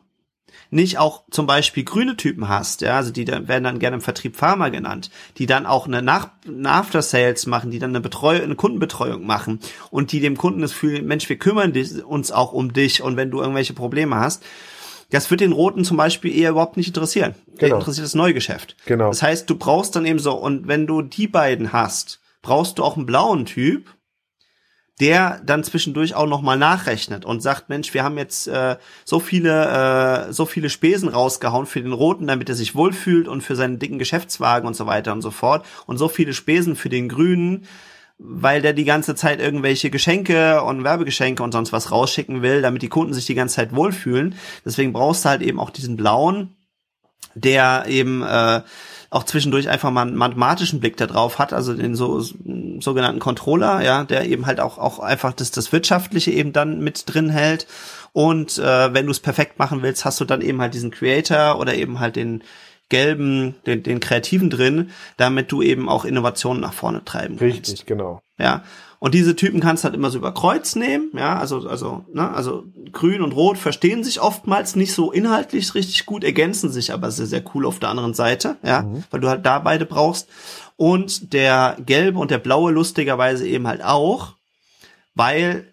[0.71, 4.37] nicht auch zum Beispiel grüne Typen hast, ja, also die werden dann gerne im Vertrieb
[4.37, 6.31] Pharma genannt, die dann auch eine Nach
[6.65, 9.61] After Sales machen, die dann eine Betreuung, eine Kundenbetreuung machen
[9.91, 11.73] und die dem Kunden das fühlen, Mensch, wir kümmern
[12.07, 14.45] uns auch um dich und wenn du irgendwelche Probleme hast,
[15.11, 17.35] das wird den Roten zum Beispiel eher überhaupt nicht interessieren.
[17.59, 17.79] Genau.
[17.79, 18.77] interessiert das Neugeschäft.
[18.87, 19.09] Genau.
[19.09, 22.85] Das heißt, du brauchst dann eben so, und wenn du die beiden hast, brauchst du
[22.85, 23.89] auch einen blauen Typ,
[25.01, 29.19] der dann zwischendurch auch noch mal nachrechnet und sagt, Mensch, wir haben jetzt äh, so
[29.19, 33.57] viele äh, so viele Spesen rausgehauen für den Roten, damit er sich wohlfühlt und für
[33.57, 37.09] seinen dicken Geschäftswagen und so weiter und so fort und so viele Spesen für den
[37.09, 37.67] Grünen,
[38.19, 42.83] weil der die ganze Zeit irgendwelche Geschenke und Werbegeschenke und sonst was rausschicken will, damit
[42.83, 44.35] die Kunden sich die ganze Zeit wohlfühlen.
[44.65, 46.55] Deswegen brauchst du halt eben auch diesen blauen,
[47.35, 48.63] der eben äh,
[49.11, 52.21] auch zwischendurch einfach mal einen mathematischen Blick da drauf hat, also den so
[52.81, 57.13] sogenannten Controller, ja, der eben halt auch auch einfach das das wirtschaftliche eben dann mit
[57.13, 57.67] drin hält
[58.13, 61.59] und äh, wenn du es perfekt machen willst, hast du dann eben halt diesen Creator
[61.59, 62.43] oder eben halt den
[62.89, 67.55] gelben, den, den kreativen drin, damit du eben auch Innovationen nach vorne treiben kannst.
[67.55, 68.21] Richtig, genau.
[68.39, 68.65] ja.
[69.01, 72.31] Und diese Typen kannst du halt immer so über Kreuz nehmen, ja, also, also, ne,
[72.31, 77.11] also grün und rot verstehen sich oftmals nicht so inhaltlich richtig gut, ergänzen sich aber
[77.11, 79.03] sehr, sehr cool auf der anderen Seite, ja, mhm.
[79.11, 80.29] weil du halt da beide brauchst.
[80.77, 84.35] Und der gelbe und der blaue lustigerweise eben halt auch,
[85.15, 85.67] weil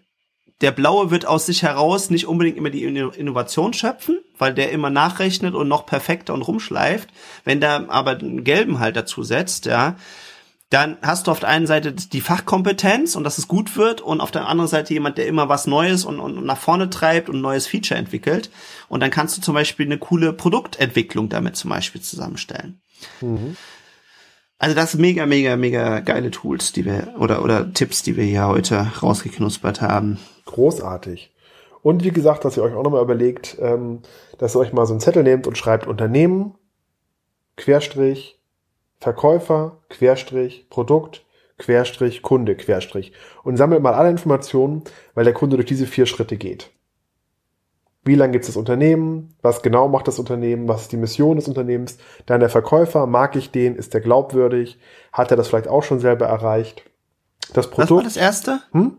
[0.60, 4.90] der Blaue wird aus sich heraus nicht unbedingt immer die Innovation schöpfen, weil der immer
[4.90, 7.08] nachrechnet und noch perfekter und rumschleift.
[7.44, 9.96] Wenn der aber den Gelben halt dazu setzt, ja,
[10.70, 14.20] dann hast du auf der einen Seite die Fachkompetenz und dass es gut wird und
[14.20, 17.36] auf der anderen Seite jemand, der immer was Neues und, und nach vorne treibt und
[17.36, 18.50] ein neues Feature entwickelt.
[18.88, 22.82] Und dann kannst du zum Beispiel eine coole Produktentwicklung damit zum Beispiel zusammenstellen.
[23.22, 23.56] Mhm.
[24.58, 28.24] Also das sind mega, mega, mega geile Tools, die wir oder oder Tipps, die wir
[28.24, 30.18] hier heute rausgeknuspert haben.
[30.46, 31.32] Großartig.
[31.80, 34.00] Und wie gesagt, dass ihr euch auch nochmal überlegt, ähm,
[34.36, 36.56] dass ihr euch mal so einen Zettel nehmt und schreibt Unternehmen,
[37.56, 38.37] Querstrich,
[39.00, 41.24] Verkäufer, Querstrich, Produkt,
[41.58, 43.12] Querstrich, Kunde, Querstrich.
[43.42, 44.82] Und sammelt mal alle Informationen,
[45.14, 46.70] weil der Kunde durch diese vier Schritte geht.
[48.04, 49.34] Wie lange gibt es das Unternehmen?
[49.42, 50.68] Was genau macht das Unternehmen?
[50.68, 51.98] Was ist die Mission des Unternehmens?
[52.26, 53.76] Dann der Verkäufer, mag ich den?
[53.76, 54.78] Ist der glaubwürdig?
[55.12, 56.84] Hat er das vielleicht auch schon selber erreicht?
[57.52, 57.90] Das Produkt.
[57.90, 58.60] Was war das erste?
[58.72, 58.98] Hm?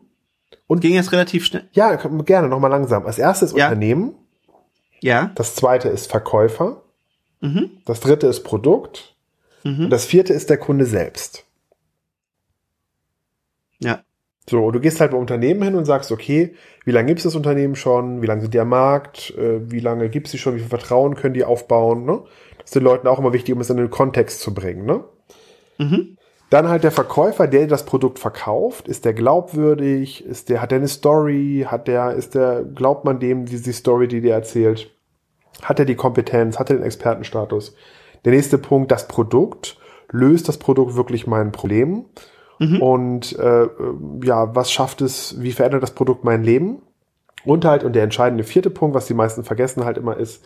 [0.67, 1.67] Und ging jetzt relativ schnell.
[1.71, 3.05] Ja, gerne, nochmal langsam.
[3.05, 3.67] Als erstes ja.
[3.67, 4.13] Unternehmen.
[5.01, 5.31] Ja.
[5.35, 6.83] Das zweite ist Verkäufer.
[7.41, 7.71] Mhm.
[7.85, 9.15] Das dritte ist Produkt.
[9.63, 9.85] Mhm.
[9.85, 11.45] Und das vierte ist der Kunde selbst.
[13.79, 14.03] Ja.
[14.49, 17.35] So, du gehst halt beim Unternehmen hin und sagst, okay, wie lange gibt es das
[17.35, 18.21] Unternehmen schon?
[18.21, 19.31] Wie lange sind die am Markt?
[19.37, 20.55] Äh, wie lange gibt es die schon?
[20.55, 22.05] Wie viel Vertrauen können die aufbauen?
[22.05, 22.23] Ne?
[22.57, 24.85] Das ist den Leuten auch immer wichtig, um es in den Kontext zu bringen.
[24.85, 25.03] Ne?
[25.77, 26.17] Mhm.
[26.49, 30.25] Dann halt der Verkäufer, der das Produkt verkauft, ist der glaubwürdig?
[30.25, 31.67] Ist der, hat der eine Story?
[31.67, 34.89] Hat der, ist der, glaubt man dem, die, die Story, die der erzählt?
[35.61, 36.57] Hat er die Kompetenz?
[36.57, 37.75] Hat er den Expertenstatus?
[38.25, 39.77] Der nächste Punkt, das Produkt.
[40.11, 42.05] Löst das Produkt wirklich mein Problem?
[42.59, 42.81] Mhm.
[42.81, 43.67] Und äh,
[44.23, 46.81] ja, was schafft es, wie verändert das Produkt mein Leben?
[47.45, 50.43] Und halt, und der entscheidende vierte Punkt, was die meisten vergessen halt immer ist,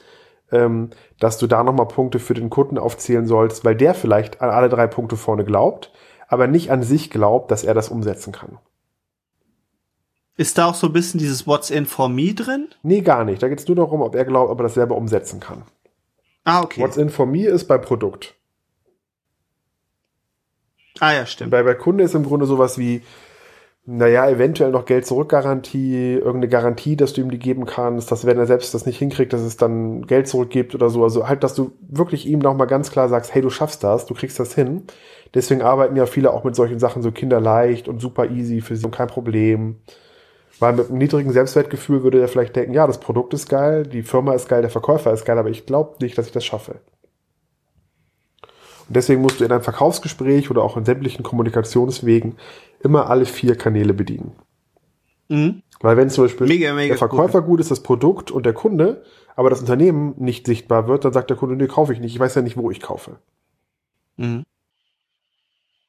[0.51, 4.51] ähm, dass du da nochmal Punkte für den Kunden aufzählen sollst, weil der vielleicht an
[4.51, 5.91] alle drei Punkte vorne glaubt,
[6.27, 8.59] aber nicht an sich glaubt, dass er das umsetzen kann.
[10.35, 12.69] Ist da auch so ein bisschen dieses What's in for me drin?
[12.81, 13.41] Nee, gar nicht.
[13.41, 15.63] Da geht es nur darum, ob er glaubt, ob er das selber umsetzen kann.
[16.45, 16.81] Ah, okay.
[16.81, 18.35] What's in for me ist bei Produkt.
[20.99, 21.51] Ah ja, stimmt.
[21.51, 23.01] Bei, bei Kunde ist im Grunde sowas wie,
[23.85, 28.37] naja, eventuell noch Geld zurückgarantie, irgendeine Garantie, dass du ihm die geben kannst, dass wenn
[28.37, 31.03] er selbst das nicht hinkriegt, dass es dann Geld zurückgibt oder so.
[31.03, 34.13] Also halt, dass du wirklich ihm nochmal ganz klar sagst, hey, du schaffst das, du
[34.13, 34.83] kriegst das hin.
[35.33, 38.85] Deswegen arbeiten ja viele auch mit solchen Sachen so kinderleicht und super easy für sie
[38.85, 39.77] und kein Problem.
[40.59, 44.03] Weil mit einem niedrigen Selbstwertgefühl würde er vielleicht denken, ja, das Produkt ist geil, die
[44.03, 46.79] Firma ist geil, der Verkäufer ist geil, aber ich glaube nicht, dass ich das schaffe.
[48.87, 52.37] Und deswegen musst du in einem Verkaufsgespräch oder auch in sämtlichen Kommunikationswegen
[52.81, 54.33] immer alle vier Kanäle bedienen.
[55.29, 55.63] Mhm.
[55.79, 57.49] Weil wenn zum Beispiel mega, mega der Verkäufer gut.
[57.49, 59.03] gut ist, das Produkt und der Kunde,
[59.35, 62.13] aber das Unternehmen nicht sichtbar wird, dann sagt der Kunde, nee, kaufe ich nicht.
[62.13, 63.17] Ich weiß ja nicht, wo ich kaufe.
[64.17, 64.43] Mhm.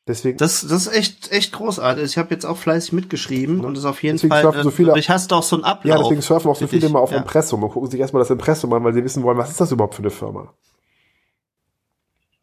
[0.06, 0.36] Deswegen.
[0.36, 2.04] Das, das ist echt, echt großartig.
[2.04, 3.66] Ich habe jetzt auch fleißig mitgeschrieben ja.
[3.66, 4.62] und ist auf jeden deswegen Fall.
[4.62, 5.96] So viele, ich hast auch so einen Ablauf.
[5.96, 7.18] Ja, deswegen surfen auch so viele immer auf ja.
[7.18, 9.72] Impressum und gucken sich erstmal das Impressum an, weil sie wissen wollen, was ist das
[9.72, 10.52] überhaupt für eine Firma?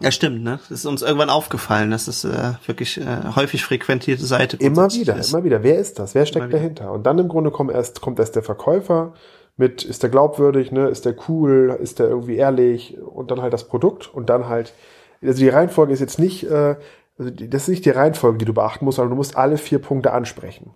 [0.02, 0.60] Ja, stimmt, ne?
[0.68, 5.16] Das ist uns irgendwann aufgefallen, dass es äh, wirklich äh, häufig frequentierte Seite Immer wieder,
[5.16, 5.32] ist.
[5.32, 5.62] immer wieder.
[5.62, 6.16] Wer ist das?
[6.16, 6.92] Wer steckt dahinter?
[6.92, 9.14] Und dann im Grunde kommt erst, kommt erst der Verkäufer
[9.58, 10.88] mit, ist der glaubwürdig, ne?
[10.88, 11.78] Ist der cool?
[11.80, 12.98] Ist der irgendwie ehrlich?
[13.00, 14.74] Und dann halt das Produkt und dann halt,
[15.22, 16.78] also die Reihenfolge ist jetzt nicht, äh,
[17.22, 19.78] also das ist nicht die Reihenfolge, die du beachten musst, sondern du musst alle vier
[19.78, 20.74] Punkte ansprechen.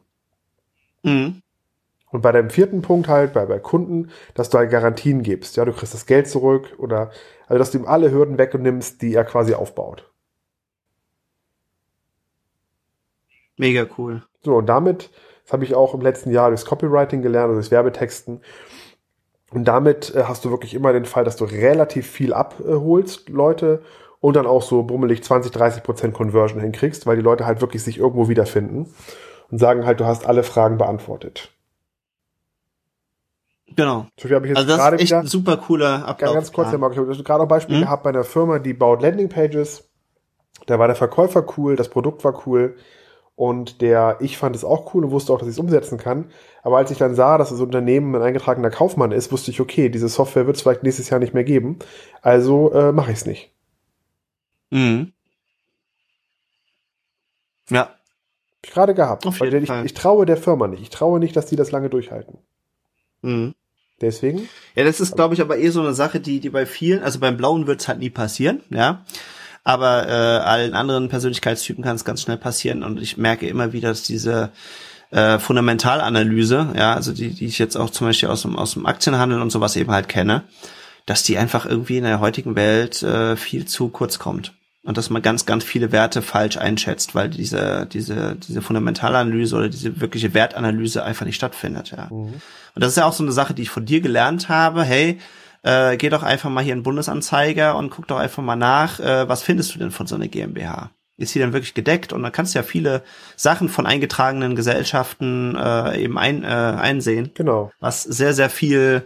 [1.02, 1.42] Mhm.
[2.12, 5.58] Und bei deinem vierten Punkt halt, bei, bei Kunden, dass du halt Garantien gibst.
[5.58, 7.10] Ja, du kriegst das Geld zurück oder,
[7.48, 10.08] also dass du ihm alle Hürden wegnimmst, die er quasi aufbaut.
[13.58, 14.22] Mega cool.
[14.44, 15.10] So, und damit,
[15.46, 18.42] das habe ich auch im letzten Jahr durchs Copywriting gelernt, also durchs Werbetexten.
[19.50, 23.82] Und damit äh, hast du wirklich immer den Fall, dass du relativ viel abholst, Leute,
[24.26, 27.84] und dann auch so bummelig 20, 30 Prozent Conversion hinkriegst, weil die Leute halt wirklich
[27.84, 28.92] sich irgendwo wiederfinden
[29.52, 31.52] und sagen halt, du hast alle Fragen beantwortet.
[33.76, 34.08] Genau.
[34.18, 36.34] Viel habe ich jetzt also das gerade ist echt wieder, ein super cooler Ablauf.
[36.34, 36.80] Ganz kurz, ja.
[36.80, 37.82] Marc, ich habe gerade ein Beispiel mhm.
[37.82, 39.88] gehabt bei einer Firma, die baut Landingpages.
[40.66, 42.78] Da war der Verkäufer cool, das Produkt war cool
[43.36, 46.32] und der, ich fand es auch cool und wusste auch, dass ich es umsetzen kann.
[46.64, 49.90] Aber als ich dann sah, dass das Unternehmen ein eingetragener Kaufmann ist, wusste ich, okay,
[49.90, 51.78] diese Software wird es vielleicht nächstes Jahr nicht mehr geben.
[52.24, 53.55] Also äh, mache ich es nicht.
[54.76, 55.14] Mhm.
[57.70, 57.96] Ja.
[58.62, 59.26] Gerade gehabt.
[59.26, 59.86] Auf jeden ich, Fall.
[59.86, 60.82] ich traue der Firma nicht.
[60.82, 62.40] Ich traue nicht, dass die das lange durchhalten.
[63.22, 63.56] Mhm.
[64.02, 64.50] Deswegen?
[64.76, 67.20] Ja, das ist, glaube ich, aber eh so eine Sache, die, die bei vielen, also
[67.20, 69.06] beim Blauen wird's halt nie passieren, ja.
[69.64, 73.88] aber äh, allen anderen Persönlichkeitstypen kann es ganz schnell passieren und ich merke immer wieder,
[73.88, 74.52] dass diese
[75.12, 78.86] äh, Fundamentalanalyse, ja, also die, die ich jetzt auch zum Beispiel aus dem, aus dem
[78.86, 80.44] Aktienhandel und sowas eben halt kenne,
[81.06, 84.54] dass die einfach irgendwie in der heutigen Welt äh, viel zu kurz kommt.
[84.86, 89.68] Und dass man ganz, ganz viele Werte falsch einschätzt, weil diese, diese, diese Fundamentalanalyse oder
[89.68, 92.06] diese wirkliche Wertanalyse einfach nicht stattfindet, ja.
[92.12, 92.36] Mhm.
[92.76, 94.84] Und das ist ja auch so eine Sache, die ich von dir gelernt habe.
[94.84, 95.20] Hey,
[95.64, 99.28] äh, geh doch einfach mal hier in Bundesanzeiger und guck doch einfach mal nach, äh,
[99.28, 100.92] was findest du denn von so einer GmbH?
[101.18, 102.12] Ist sie denn wirklich gedeckt?
[102.12, 103.02] Und dann kannst du ja viele
[103.38, 107.32] Sachen von eingetragenen Gesellschaften äh, eben ein, äh, einsehen.
[107.36, 107.72] Genau.
[107.80, 109.04] Was sehr, sehr viel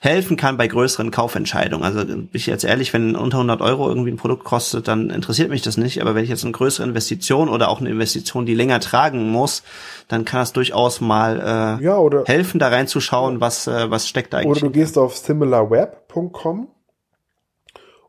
[0.00, 1.84] helfen kann bei größeren Kaufentscheidungen.
[1.84, 5.50] Also bin ich jetzt ehrlich, wenn unter 100 Euro irgendwie ein Produkt kostet, dann interessiert
[5.50, 6.00] mich das nicht.
[6.00, 9.62] Aber wenn ich jetzt eine größere Investition oder auch eine Investition, die länger tragen muss,
[10.08, 14.34] dann kann das durchaus mal äh, ja, oder, helfen, da reinzuschauen, was, äh, was steckt
[14.34, 14.62] eigentlich.
[14.62, 16.68] Oder du gehst auf similarweb.com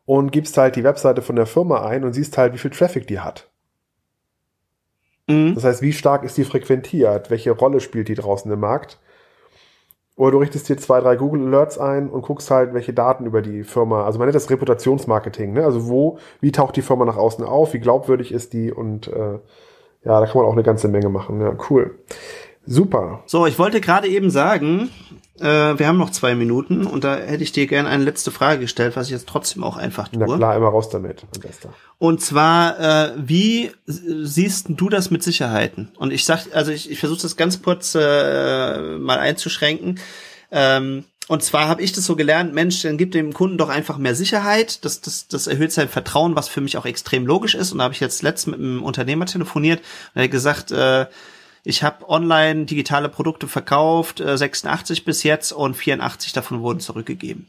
[0.06, 3.08] und gibst halt die Webseite von der Firma ein und siehst halt, wie viel Traffic
[3.08, 3.50] die hat.
[5.28, 5.56] Mhm.
[5.56, 7.30] Das heißt, wie stark ist die frequentiert?
[7.30, 9.00] Welche Rolle spielt die draußen im Markt?
[10.16, 13.42] Oder du richtest dir zwei, drei Google Alerts ein und guckst halt, welche Daten über
[13.42, 15.64] die Firma, also man nennt das Reputationsmarketing, ne?
[15.64, 19.40] Also wo, wie taucht die Firma nach außen auf, wie glaubwürdig ist die und äh,
[20.06, 21.42] ja, da kann man auch eine ganze Menge machen.
[21.42, 21.98] Ja, cool.
[22.66, 23.24] Super.
[23.26, 24.90] So, ich wollte gerade eben sagen,
[25.40, 25.46] äh,
[25.80, 28.96] wir haben noch zwei Minuten und da hätte ich dir gerne eine letzte Frage gestellt,
[28.96, 30.26] was ich jetzt trotzdem auch einfach tue.
[30.28, 31.24] Na klar, immer raus damit.
[31.98, 35.92] Und zwar, äh, wie siehst du das mit Sicherheiten?
[35.98, 40.00] Und ich sag, also ich, ich versuche das ganz kurz äh, mal einzuschränken.
[40.52, 43.98] Ähm, und zwar habe ich das so gelernt, Mensch, dann gibt dem Kunden doch einfach
[43.98, 44.84] mehr Sicherheit.
[44.86, 47.72] Das, das, das erhöht sein Vertrauen, was für mich auch extrem logisch ist.
[47.72, 51.06] Und da habe ich jetzt letztens mit einem Unternehmer telefoniert und er hat gesagt, äh,
[51.64, 57.48] ich habe online digitale Produkte verkauft, äh, 86 bis jetzt und 84 davon wurden zurückgegeben.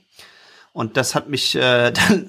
[0.73, 2.29] Und das hat mich äh, dann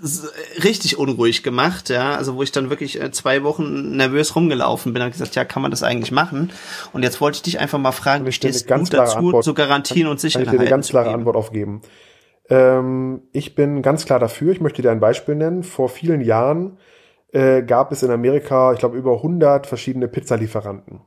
[0.64, 2.16] richtig unruhig gemacht, ja.
[2.16, 5.62] Also wo ich dann wirklich äh, zwei Wochen nervös rumgelaufen bin, habe gesagt, ja, kann
[5.62, 6.52] man das eigentlich machen?
[6.94, 10.08] Und jetzt wollte ich dich einfach mal fragen, wie stehst du dazu, Antwort, zu Garantien
[10.08, 10.46] und Sicherheit?
[10.46, 11.82] Kann ich dir eine ganz klare Antwort aufgeben.
[12.50, 14.52] Ähm, ich bin ganz klar dafür.
[14.52, 15.64] Ich möchte dir ein Beispiel nennen.
[15.64, 16.78] Vor vielen Jahren
[17.32, 21.02] äh, gab es in Amerika, ich glaube, über 100 verschiedene Pizzalieferanten.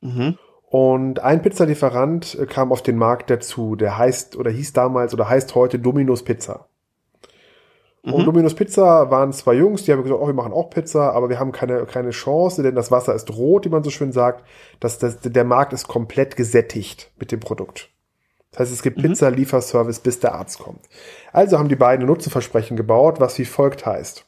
[0.00, 0.38] Mhm.
[0.68, 5.28] Und ein Pizzalieferant äh, kam auf den Markt dazu, der heißt oder hieß damals oder
[5.28, 6.68] heißt heute Domino's Pizza.
[8.02, 8.12] Mhm.
[8.12, 11.28] Und Domino's Pizza waren zwei Jungs, die haben gesagt, oh, wir machen auch Pizza, aber
[11.28, 14.44] wir haben keine, keine Chance, denn das Wasser ist rot, wie man so schön sagt.
[14.80, 17.90] Das, das, der Markt ist komplett gesättigt mit dem Produkt.
[18.50, 19.02] Das heißt, es gibt mhm.
[19.02, 20.88] Pizza-Lieferservice, bis der Arzt kommt.
[21.32, 24.24] Also haben die beiden Nutzenversprechen gebaut, was wie folgt heißt.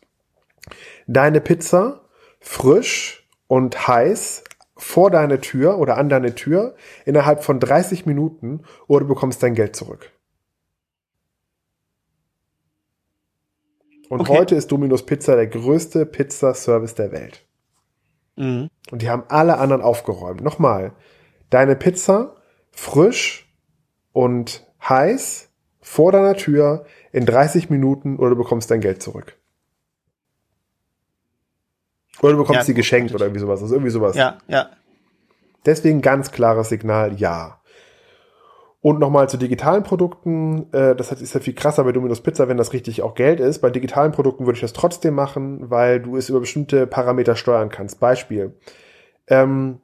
[1.06, 2.02] Deine Pizza
[2.40, 4.44] frisch und heiß
[4.78, 6.74] vor deine Tür oder an deine Tür
[7.04, 10.12] innerhalb von 30 Minuten oder du bekommst dein Geld zurück.
[14.08, 14.38] Und okay.
[14.38, 17.44] heute ist Domino's Pizza der größte Pizzaservice der Welt.
[18.36, 18.70] Mhm.
[18.90, 20.40] Und die haben alle anderen aufgeräumt.
[20.40, 20.92] Nochmal,
[21.50, 22.36] deine Pizza
[22.70, 23.52] frisch
[24.12, 25.50] und heiß
[25.80, 29.37] vor deiner Tür in 30 Minuten oder du bekommst dein Geld zurück.
[32.20, 33.62] Oder du bekommst ja, sie geschenkt oder irgendwie sowas.
[33.62, 34.16] Also irgendwie sowas.
[34.16, 34.70] Ja, ja.
[35.66, 37.60] Deswegen ganz klares Signal, ja.
[38.80, 42.56] Und nochmal zu digitalen Produkten, äh, das ist ja viel krasser bei Domino's Pizza, wenn
[42.56, 43.58] das richtig auch Geld ist.
[43.60, 47.70] Bei digitalen Produkten würde ich das trotzdem machen, weil du es über bestimmte Parameter steuern
[47.70, 47.98] kannst.
[47.98, 48.54] Beispiel.
[49.26, 49.80] Ähm,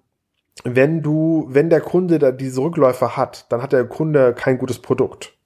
[0.62, 4.78] wenn du, wenn der Kunde da diese Rückläufer hat, dann hat der Kunde kein gutes
[4.78, 5.37] Produkt.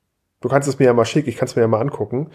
[0.41, 2.30] Du kannst es mir ja mal schicken, ich kann es mir ja mal angucken.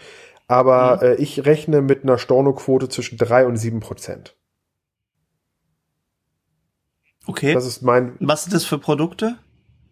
[0.48, 1.02] Aber mhm.
[1.04, 4.36] äh, ich rechne mit einer Stornoquote zwischen drei und sieben Prozent.
[7.26, 7.54] Okay.
[7.54, 8.16] Das ist mein.
[8.20, 9.38] Was sind das für Produkte?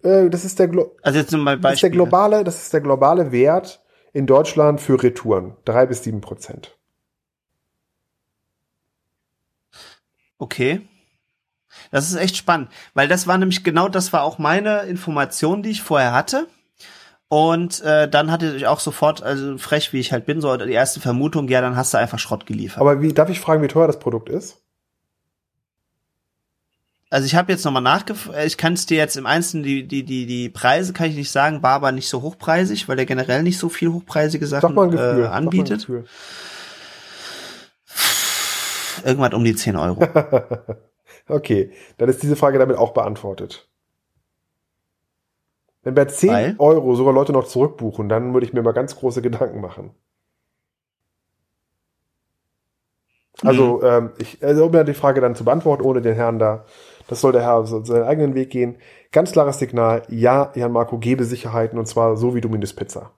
[0.04, 2.82] Äh, das ist der Glo also jetzt mal das ist der globale, das ist der
[2.82, 3.82] globale Wert
[4.14, 5.56] in Deutschland für Retouren.
[5.66, 6.78] Drei bis sieben Prozent.
[10.38, 10.82] Okay.
[11.92, 15.70] Das ist echt spannend, weil das war nämlich genau das war auch meine Information, die
[15.70, 16.48] ich vorher hatte.
[17.30, 20.74] Und äh, dann hatte ich auch sofort, also frech wie ich halt bin, so die
[20.74, 22.82] erste Vermutung, ja, dann hast du einfach Schrott geliefert.
[22.82, 24.62] Aber wie darf ich fragen, wie teuer das Produkt ist?
[27.12, 30.04] Also ich habe jetzt nochmal nachgefragt, ich kann es dir jetzt im Einzelnen, die, die,
[30.04, 33.44] die, die Preise kann ich nicht sagen, war aber nicht so hochpreisig, weil der generell
[33.44, 35.90] nicht so viel hochpreisige Sachen äh, anbietet.
[39.04, 40.08] Irgendwas um die 10 Euro.
[41.28, 43.68] okay, dann ist diese Frage damit auch beantwortet.
[45.84, 46.56] Wenn bei 10 weil?
[46.60, 49.92] Euro sogar Leute noch zurückbuchen, dann würde ich mir mal ganz große Gedanken machen.
[53.44, 53.86] Also, mhm.
[53.86, 56.64] ähm, ich, also um ja die Frage dann zu beantworten, ohne den Herrn da
[57.12, 58.78] das soll der Herr seinen eigenen Weg gehen.
[59.12, 60.04] Ganz klares Signal.
[60.08, 63.12] Ja, Jan Marco, gebe Sicherheiten und zwar so wie du Pizza.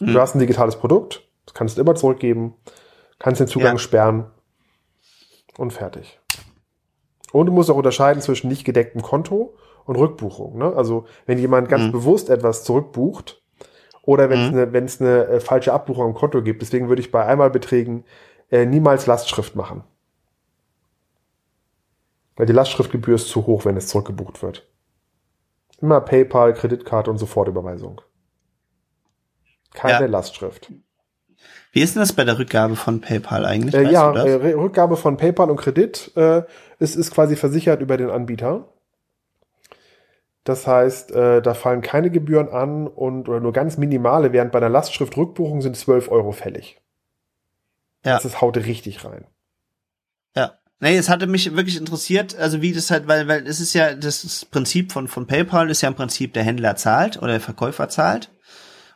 [0.00, 0.14] Mhm.
[0.14, 1.28] Du hast ein digitales Produkt.
[1.44, 2.54] Das kannst du immer zurückgeben,
[3.18, 3.78] kannst den Zugang Ja.
[3.78, 4.30] sperren
[5.58, 6.18] und fertig.
[7.32, 10.56] Und du musst auch unterscheiden zwischen nicht gedecktem Konto und Rückbuchung.
[10.56, 10.72] Ne?
[10.74, 11.92] Also wenn jemand ganz Mhm.
[11.92, 13.42] bewusst etwas zurückbucht
[14.04, 14.56] oder wenn es Mhm.
[14.58, 18.04] eine, wenn es eine äh, falsche Abbuchung am Konto gibt, deswegen würde ich bei Einmalbeträgen
[18.50, 19.84] äh, niemals Lastschrift machen.
[22.36, 24.66] Weil die Lastschriftgebühr ist zu hoch, wenn es zurückgebucht wird.
[25.80, 28.00] Immer PayPal, Kreditkarte und Sofortüberweisung.
[29.72, 30.10] Keine Ja.
[30.10, 30.72] Lastschrift.
[31.72, 33.74] Wie ist denn das bei der Rückgabe von PayPal eigentlich?
[33.74, 36.42] Äh, ja, äh, Rückgabe von PayPal und Kredit äh,
[36.78, 38.68] ist, ist quasi versichert über den Anbieter.
[40.44, 44.58] Das heißt, äh, da fallen keine Gebühren an und oder nur ganz minimale, während bei
[44.58, 46.80] einer Lastschrift-Rückbuchung sind 12 Euro fällig.
[48.04, 48.14] Ja.
[48.14, 49.26] Das ist haut richtig rein.
[50.80, 53.94] Nee, es hatte mich wirklich interessiert, also wie das halt, weil, weil es ist ja,
[53.94, 57.88] das Prinzip von, von PayPal ist ja im Prinzip der Händler zahlt oder der Verkäufer
[57.88, 58.30] zahlt.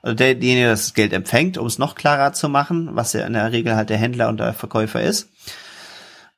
[0.02, 3.26] Oder der, derjenige, der das Geld empfängt, um es noch klarer zu machen, was ja
[3.26, 5.28] in der Regel halt der Händler und der Verkäufer ist.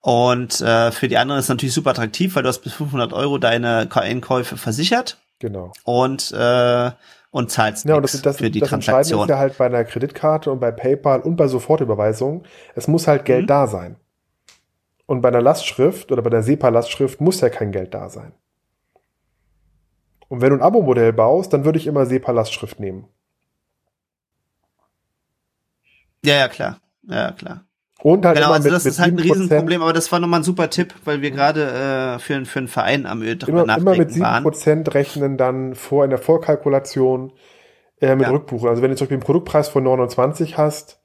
[0.01, 3.13] Und äh, für die anderen ist es natürlich super attraktiv, weil du hast bis 500
[3.13, 5.73] Euro deine Einkäufe versichert Genau.
[5.85, 6.91] und äh,
[7.33, 9.23] und zahlst Ja, und das, das, für die das Entscheidende Transaktion.
[9.25, 13.25] ist ja halt bei einer Kreditkarte und bei PayPal und bei Sofortüberweisung, es muss halt
[13.25, 13.47] Geld Mhm.
[13.47, 13.97] da sein.
[15.11, 18.31] Und bei einer Lastschrift oder bei der SEPA-Lastschrift muss ja kein Geld da sein.
[20.29, 23.09] Und wenn du ein Abo-Modell baust, dann würde ich immer SEPA-Lastschrift nehmen.
[26.25, 26.79] ja, ja, klar.
[27.09, 27.65] Ja, klar.
[28.05, 30.45] Und halt Genau, also das ist halt ein 7%, Riesenproblem, aber das war nochmal ein
[30.45, 33.97] super Tipp, weil wir gerade äh, für, für einen Verein am Öl drüber Immer, immer
[33.97, 34.45] mit nachdenken waren.
[34.45, 37.33] 7% rechnen dann vor in der Vorkalkulation
[38.01, 38.31] äh, mit Ja.
[38.31, 38.69] Rückbuchung.
[38.69, 41.00] Also wenn du zum Beispiel einen Produktpreis von 29 hast,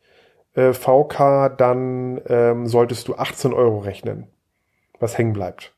[0.56, 4.28] äh, VK, dann ähm, solltest du 18 Euro rechnen,
[5.00, 5.74] was hängen bleibt.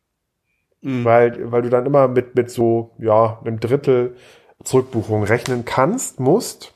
[0.81, 1.03] Mhm.
[1.05, 4.15] Weil, weil du dann immer mit, mit so, ja, einem Drittel
[4.63, 6.73] Zurückbuchung rechnen kannst, musst.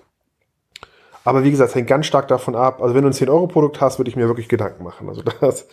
[1.24, 2.82] Aber wie gesagt, es hängt ganz stark davon ab.
[2.82, 5.08] Also wenn du ein 10-Euro-Produkt hast, würde ich mir wirklich Gedanken machen.
[5.10, 5.68] Also das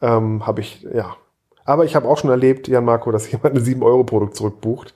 [0.00, 1.16] ähm, habe ich, ja.
[1.64, 4.94] Aber ich habe auch schon erlebt, Jan Marco, dass jemand ein 7-Euro-Produkt zurückbucht.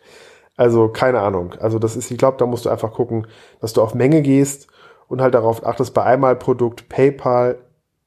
[0.57, 1.55] Also keine Ahnung.
[1.59, 3.27] Also das ist, ich glaube, da musst du einfach gucken,
[3.61, 4.69] dass du auf Menge gehst
[5.11, 7.59] und halt darauf achtest, bei Einmalprodukt PayPal,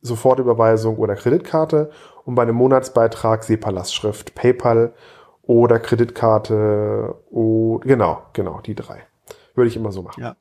[0.01, 1.91] Sofortüberweisung oder Kreditkarte
[2.23, 4.93] und bei einem Monatsbeitrag SEPA-Lastschrift, PayPal
[5.41, 9.03] oder Kreditkarte, oh, genau, genau, die drei.
[9.53, 10.21] Würde ich immer so machen.
[10.21, 10.37] Ja.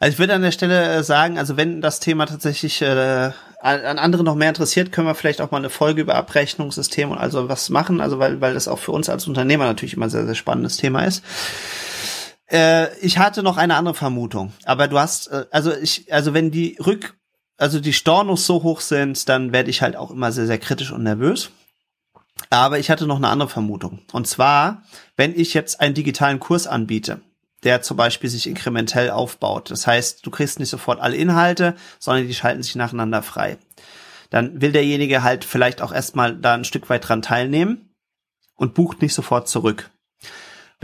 [0.00, 3.30] Also ich würde an der Stelle äh, sagen, also wenn das Thema tatsächlich äh,
[3.60, 7.10] an an andere noch mehr interessiert, können wir vielleicht auch mal eine Folge über Abrechnungssystem
[7.10, 10.06] und also was machen, also weil, weil das auch für uns als Unternehmer natürlich immer
[10.06, 11.22] ein sehr, sehr spannendes Thema ist.
[12.50, 16.50] Äh, ich hatte noch eine andere Vermutung, aber du hast, äh, also ich, also wenn
[16.50, 17.16] die Rück,
[17.56, 20.92] also die Stornos so hoch sind, dann werde ich halt auch immer sehr, sehr kritisch
[20.92, 21.50] und nervös.
[22.50, 24.00] Aber ich hatte noch eine andere Vermutung.
[24.12, 24.82] Und zwar,
[25.16, 27.20] wenn ich jetzt einen digitalen Kurs anbiete,
[27.64, 29.70] der zum Beispiel sich inkrementell aufbaut.
[29.70, 33.56] Das heißt, du kriegst nicht sofort alle Inhalte, sondern die schalten sich nacheinander frei.
[34.30, 37.94] Dann will derjenige halt vielleicht auch erstmal da ein Stück weit dran teilnehmen
[38.54, 39.90] und bucht nicht sofort zurück.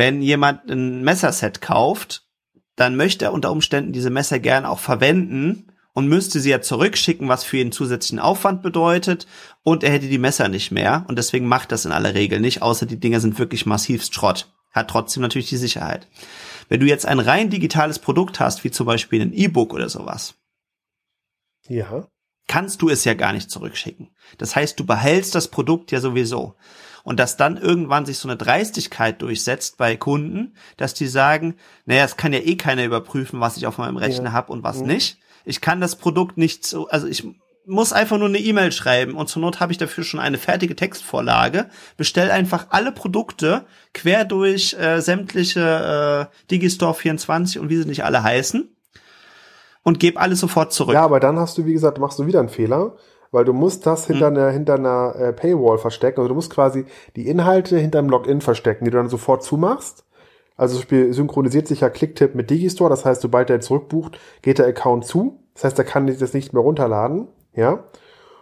[0.00, 2.26] Wenn jemand ein Messerset kauft,
[2.74, 7.28] dann möchte er unter Umständen diese Messer gern auch verwenden und müsste sie ja zurückschicken,
[7.28, 9.26] was für ihn zusätzlichen Aufwand bedeutet
[9.62, 12.62] und er hätte die Messer nicht mehr und deswegen macht das in aller Regel nicht,
[12.62, 14.50] außer die Dinger sind wirklich massivst Schrott.
[14.70, 16.08] Hat trotzdem natürlich die Sicherheit.
[16.70, 20.32] Wenn du jetzt ein rein digitales Produkt hast, wie zum Beispiel ein E-Book oder sowas,
[21.68, 22.08] Ja.
[22.48, 24.08] kannst du es ja gar nicht zurückschicken.
[24.38, 26.54] Das heißt, du behältst das Produkt ja sowieso.
[27.02, 32.04] Und dass dann irgendwann sich so eine Dreistigkeit durchsetzt bei Kunden, dass die sagen, naja,
[32.04, 34.32] es kann ja eh keiner überprüfen, was ich auf meinem Rechner Ja.
[34.32, 34.86] habe und was Mhm.
[34.88, 35.18] nicht.
[35.44, 37.26] Ich kann das Produkt nicht so, also ich
[37.66, 40.74] muss einfach nur eine E-Mail schreiben und zur Not habe ich dafür schon eine fertige
[40.76, 41.70] Textvorlage.
[41.96, 43.64] Bestell einfach alle Produkte
[43.94, 48.68] quer durch äh, sämtliche äh, Digistore 24 und wie sie nicht alle heißen
[49.82, 50.94] und gebe alles sofort zurück.
[50.94, 52.96] Ja, aber dann hast du, wie gesagt, machst du wieder einen Fehler,
[53.30, 56.20] weil du musst das hinter einer, hinter einer äh, Paywall verstecken.
[56.20, 56.84] Also du musst quasi
[57.16, 60.04] die Inhalte hinterm Login verstecken, die du dann sofort zumachst.
[60.56, 64.58] Also zum Beispiel synchronisiert sich ja Clicktip mit Digistore, das heißt, sobald der zurückbucht, geht
[64.58, 65.38] der Account zu.
[65.54, 67.28] Das heißt, er kann das nicht mehr runterladen.
[67.54, 67.84] Ja.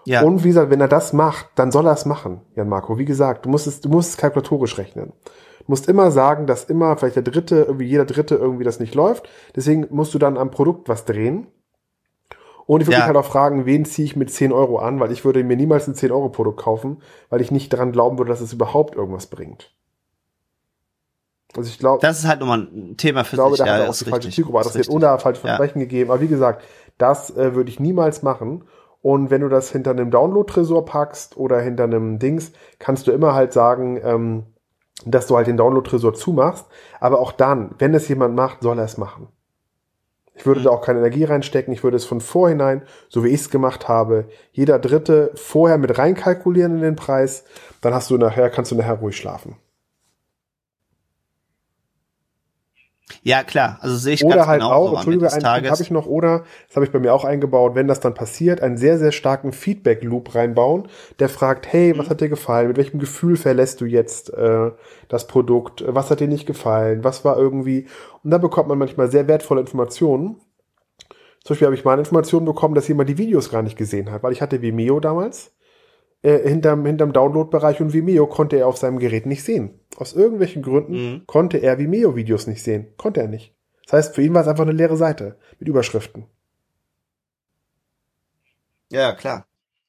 [0.05, 0.23] ja.
[0.23, 2.99] Und wie gesagt, wenn er das macht, dann soll er es machen, Jan Marco.
[2.99, 5.13] Wie gesagt, du musst es, du musst es kalkulatorisch rechnen.
[5.59, 8.95] Du musst immer sagen, dass immer vielleicht der Dritte, irgendwie jeder Dritte irgendwie das nicht
[8.95, 9.29] läuft.
[9.55, 11.47] Deswegen musst du dann am Produkt was drehen.
[12.69, 12.99] Und ich würde Ja.
[13.01, 15.57] mich halt auch fragen, wen ziehe ich mit 10 Euro an, weil ich würde mir
[15.57, 17.01] niemals ein 10 Euro Produkt kaufen,
[17.31, 19.73] weil ich nicht daran glauben würde, dass es überhaupt irgendwas bringt.
[21.57, 23.65] Also ich glaube, Das ist halt nochmal ein Thema für ich glaube, sich.
[23.65, 25.57] da hat ja, er auch die falsche richtig, Zielgruppe ist adressiert oder falsche Ja.
[25.57, 26.11] Versprechen gegeben.
[26.11, 26.63] Aber wie gesagt,
[26.99, 28.65] das äh, würde ich niemals machen.
[29.01, 33.33] Und wenn du das hinter einem Download-Tresor packst oder hinter einem Dings, kannst du immer
[33.35, 34.43] halt sagen, ähm,
[35.07, 36.67] dass du halt den Download-Tresor zumachst.
[37.01, 39.29] Aber auch dann, wenn es jemand macht, soll er es machen.
[40.39, 40.65] Ich würde mhm.
[40.65, 41.75] da auch keine Energie reinstecken.
[41.75, 45.99] Ich würde es von vorhinein, so wie ich es gemacht habe, jeder Dritte vorher mit
[45.99, 47.45] reinkalkulieren in den Preis.
[47.81, 49.57] Dann hast du nachher, kannst du nachher ruhig schlafen.
[53.23, 53.79] Ja, klar.
[53.81, 56.77] Also sehe ich oder ganz halt genau auch, Entschuldige, einen habe ich noch, oder, das
[56.77, 60.35] habe ich bei mir auch eingebaut, wenn das dann passiert, einen sehr, sehr starken Feedback-Loop
[60.35, 62.11] reinbauen, der fragt, hey, was mhm.
[62.11, 62.69] hat dir gefallen?
[62.69, 64.71] Mit welchem Gefühl verlässt du jetzt äh,
[65.09, 65.85] das Produkt?
[65.87, 67.05] Was hat dir nicht gefallen?
[67.05, 67.87] Was war irgendwie?
[68.23, 70.37] Und da bekommt man manchmal sehr wertvolle Informationen.
[71.45, 74.11] Zum Beispiel habe ich mal eine Information bekommen, dass jemand die Videos gar nicht gesehen
[74.11, 75.53] hat, weil ich hatte Vimeo damals
[76.23, 79.79] äh, hinterm, hinterm Download-Bereich und Vimeo konnte er auf seinem Gerät nicht sehen.
[79.97, 81.23] Aus irgendwelchen Gründen mhm.
[81.27, 82.89] konnte er Vimeo-Videos nicht sehen.
[82.97, 83.55] Konnte er nicht.
[83.85, 86.27] Das heißt, für ihn war es einfach eine leere Seite mit Überschriften.
[88.91, 89.47] Ja, klar.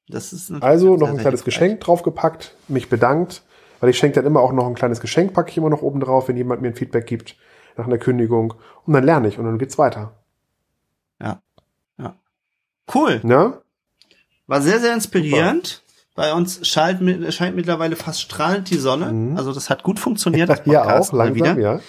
[0.07, 3.43] Das ist also noch ein kleines Geschenk draufgepackt, mich bedankt,
[3.79, 5.99] weil ich schenke dann immer auch noch ein kleines Geschenk, packe ich immer noch oben
[5.99, 7.35] drauf, wenn jemand mir ein Feedback gibt
[7.77, 8.55] nach einer Kündigung.
[8.85, 10.15] Und dann lerne ich und dann geht's weiter.
[11.21, 11.41] Ja.
[11.97, 12.15] Ja.
[12.93, 13.21] Cool.
[13.23, 13.61] Ja?
[14.47, 15.83] War sehr, sehr inspirierend.
[16.19, 19.09] Bei uns scheint, scheint mittlerweile fast strahlend die Sonne.
[19.09, 19.37] Mhm.
[19.37, 20.49] Also das hat gut funktioniert.
[20.49, 21.57] Das ja, auch langsam, wieder.
[21.57, 21.79] ja.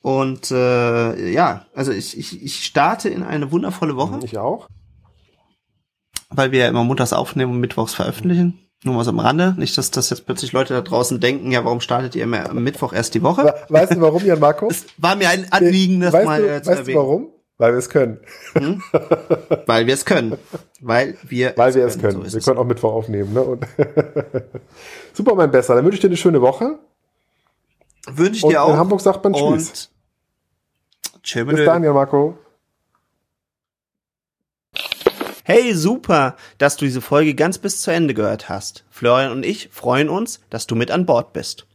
[0.00, 4.20] Und äh, ja, also ich, ich, ich starte in eine wundervolle Woche.
[4.22, 4.68] Ich auch.
[6.30, 8.58] Weil wir ja immer montags aufnehmen und mittwochs veröffentlichen.
[8.84, 9.54] Nur mal so am Rande.
[9.58, 12.64] Nicht, dass das jetzt plötzlich Leute da draußen denken, ja, warum startet ihr immer am
[12.64, 13.54] Mittwoch erst die Woche?
[13.68, 14.68] Weißt du warum, Jan Marco?
[14.70, 16.96] Es war mir ein Anliegen, das weißt mal du, äh, zu weißt erwähnen.
[16.96, 17.28] Du warum?
[17.58, 18.20] Weil wir es können.
[18.52, 18.82] Hm?
[19.66, 20.36] Weil wir es können.
[20.80, 22.28] Weil wir Weil wir es können.
[22.28, 23.32] So wir können auch Mittwoch aufnehmen.
[23.32, 23.42] Ne?
[23.42, 23.66] Und
[25.14, 25.74] Super, mein Besser.
[25.74, 26.78] Dann wünsche ich dir eine schöne Woche.
[28.08, 28.70] Wünsche ich dir auch.
[28.70, 29.90] In Hamburg sagt man Tschüss.
[31.22, 31.46] Tschüss.
[31.46, 32.38] Bis dann, ja, Marco.
[35.42, 38.84] Hey, super, dass du diese Folge ganz bis zu Ende gehört hast.
[38.90, 41.66] Florian und ich freuen uns, dass du mit an Bord bist.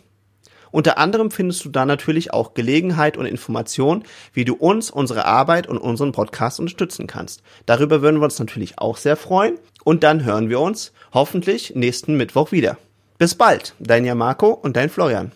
[0.70, 5.66] Unter anderem findest du da natürlich auch Gelegenheit und Information, wie du uns, unsere Arbeit
[5.66, 7.42] und unseren Podcast unterstützen kannst.
[7.66, 9.58] Darüber würden wir uns natürlich auch sehr freuen.
[9.84, 12.76] Und dann hören wir uns hoffentlich nächsten Mittwoch wieder.
[13.18, 15.32] Bis bald, dein Marco und dein Florian.